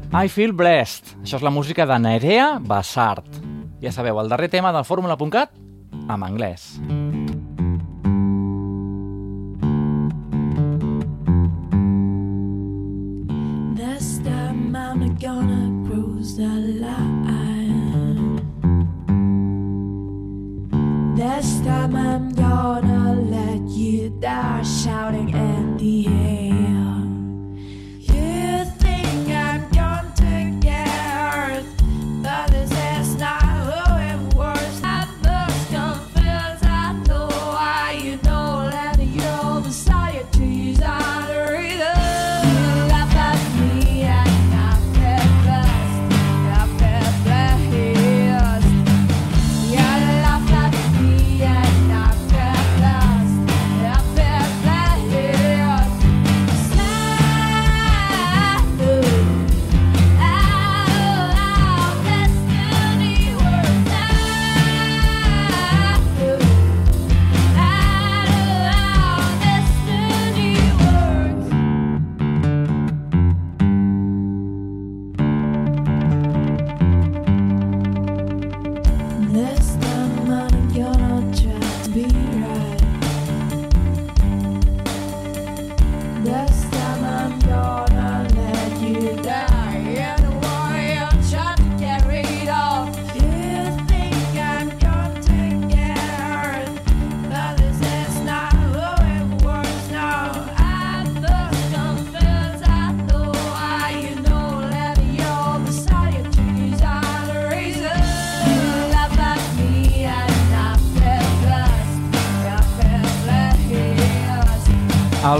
I 0.09 0.25
Feel 0.25 0.55
Blessed. 0.57 1.13
Això 1.21 1.37
és 1.37 1.45
la 1.45 1.53
música 1.53 1.85
de 1.85 1.99
Nerea 2.01 2.57
Bassart. 2.65 3.29
Ja 3.77 3.93
sabeu, 3.93 4.17
el 4.23 4.33
darrer 4.33 4.49
tema 4.49 4.73
del 4.73 4.89
fórmula.cat 4.89 5.53
en 6.09 6.25
anglès. 6.25 6.81
This 13.77 14.17
time 14.25 14.73
I'm 14.73 15.13
gonna 15.21 15.69
cruise 15.85 16.37
the 16.41 16.49
line. 16.81 17.12
This 21.15 21.59
time 21.59 21.95
I'm 21.95 22.33
gonna 22.33 23.21
let 23.21 23.69
you 23.69 24.09
down, 24.19 24.65
shouting 24.65 25.31
at 25.35 25.77
the 25.77 26.07
air. 26.07 26.72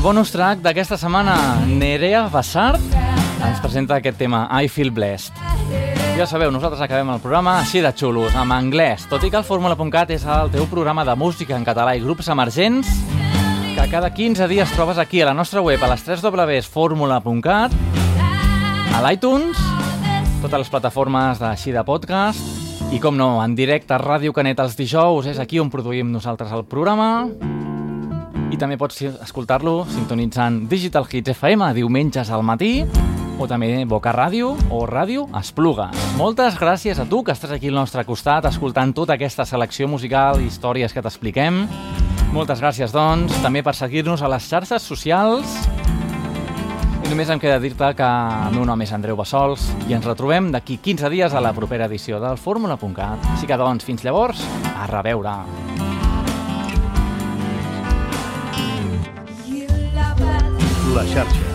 Bonus 0.04 0.34
track 0.36 0.60
d'aquesta 0.60 0.97
setmana, 0.99 1.64
Nerea 1.64 2.26
Bassart, 2.28 2.82
ens 3.39 3.62
presenta 3.64 3.95
aquest 3.95 4.18
tema, 4.20 4.49
I 4.51 4.68
Feel 4.68 4.91
Blessed. 4.91 5.32
Ja 6.18 6.26
sabeu, 6.28 6.51
nosaltres 6.51 6.82
acabem 6.84 7.08
el 7.14 7.22
programa 7.24 7.54
així 7.62 7.80
de 7.80 7.93
xulos, 7.95 8.36
amb 8.36 8.51
anglès, 8.51 9.06
tot 9.08 9.24
i 9.24 9.30
que 9.32 9.39
el 9.39 9.47
Fórmula.cat 9.47 10.12
és 10.12 10.26
el 10.28 10.51
teu 10.51 10.68
programa 10.68 11.06
de 11.08 11.16
música 11.16 11.56
en 11.56 11.64
català 11.64 11.95
i 11.95 12.04
grups 12.04 12.28
emergents 12.28 12.89
que 13.78 13.88
cada 13.93 14.12
15 14.12 14.49
dies 14.51 14.76
trobes 14.76 14.99
aquí 14.99 15.24
a 15.24 15.30
la 15.32 15.38
nostra 15.38 15.64
web 15.64 15.80
a 15.80 15.93
les 15.93 16.04
3 16.04 16.20
www.formula.cat 16.20 17.72
a 18.91 19.01
l'iTunes, 19.08 19.56
totes 20.43 20.66
les 20.66 20.74
plataformes 20.74 21.39
d'així 21.39 21.72
de 21.72 21.88
podcast 21.88 22.91
i 22.91 22.99
com 22.99 23.16
no, 23.16 23.38
en 23.39 23.56
directe 23.56 23.95
a 23.95 24.04
Ràdio 24.04 24.36
Canet 24.36 24.60
els 24.60 24.76
dijous 24.76 25.32
és 25.32 25.39
aquí 25.39 25.64
on 25.64 25.72
produïm 25.72 26.12
nosaltres 26.12 26.51
el 26.51 26.68
programa 26.68 27.53
i 28.54 28.58
també 28.62 28.78
pots 28.78 29.01
escoltar-lo 29.26 29.82
sintonitzant 29.89 30.68
Digital 30.70 31.08
Hits 31.10 31.34
FM 31.34 31.72
diumenges 31.74 32.30
al 32.30 32.43
matí 32.45 32.84
o 33.41 33.47
també 33.49 33.82
Boca 33.89 34.14
Ràdio 34.14 34.51
o 34.70 34.84
Ràdio 34.86 35.26
Esplugues. 35.39 35.97
Moltes 36.20 36.60
gràcies 36.62 37.01
a 37.01 37.08
tu 37.10 37.24
que 37.26 37.34
estàs 37.34 37.56
aquí 37.56 37.72
al 37.72 37.80
nostre 37.80 38.06
costat 38.06 38.45
escoltant 38.51 38.93
tota 38.93 39.16
aquesta 39.18 39.47
selecció 39.49 39.89
musical 39.89 40.41
i 40.41 40.51
històries 40.51 40.93
que 40.93 41.01
t'expliquem. 41.01 41.64
Moltes 42.34 42.62
gràcies, 42.62 42.93
doncs, 42.93 43.34
també 43.41 43.64
per 43.66 43.74
seguir-nos 43.78 44.22
a 44.22 44.30
les 44.30 44.45
xarxes 44.49 44.86
socials. 44.86 45.58
I 47.04 47.10
només 47.10 47.30
em 47.34 47.41
queda 47.41 47.60
dir-te 47.62 47.89
que 47.97 48.12
el 48.49 48.54
meu 48.58 48.68
nom 48.70 48.86
és 48.86 48.93
Andreu 48.93 49.18
Bassols 49.18 49.66
i 49.89 49.97
ens 49.97 50.06
retrobem 50.06 50.51
d'aquí 50.54 50.78
15 50.78 51.10
dies 51.14 51.34
a 51.34 51.41
la 51.41 51.54
propera 51.58 51.89
edició 51.89 52.22
del 52.22 52.38
Fórmula.cat. 52.38 53.34
Així 53.34 53.49
que, 53.49 53.58
doncs, 53.58 53.86
fins 53.86 54.06
llavors, 54.06 54.45
a 54.78 54.88
reveure. 54.93 55.93
Abdullah 60.94 61.26
Sharjah. 61.26 61.53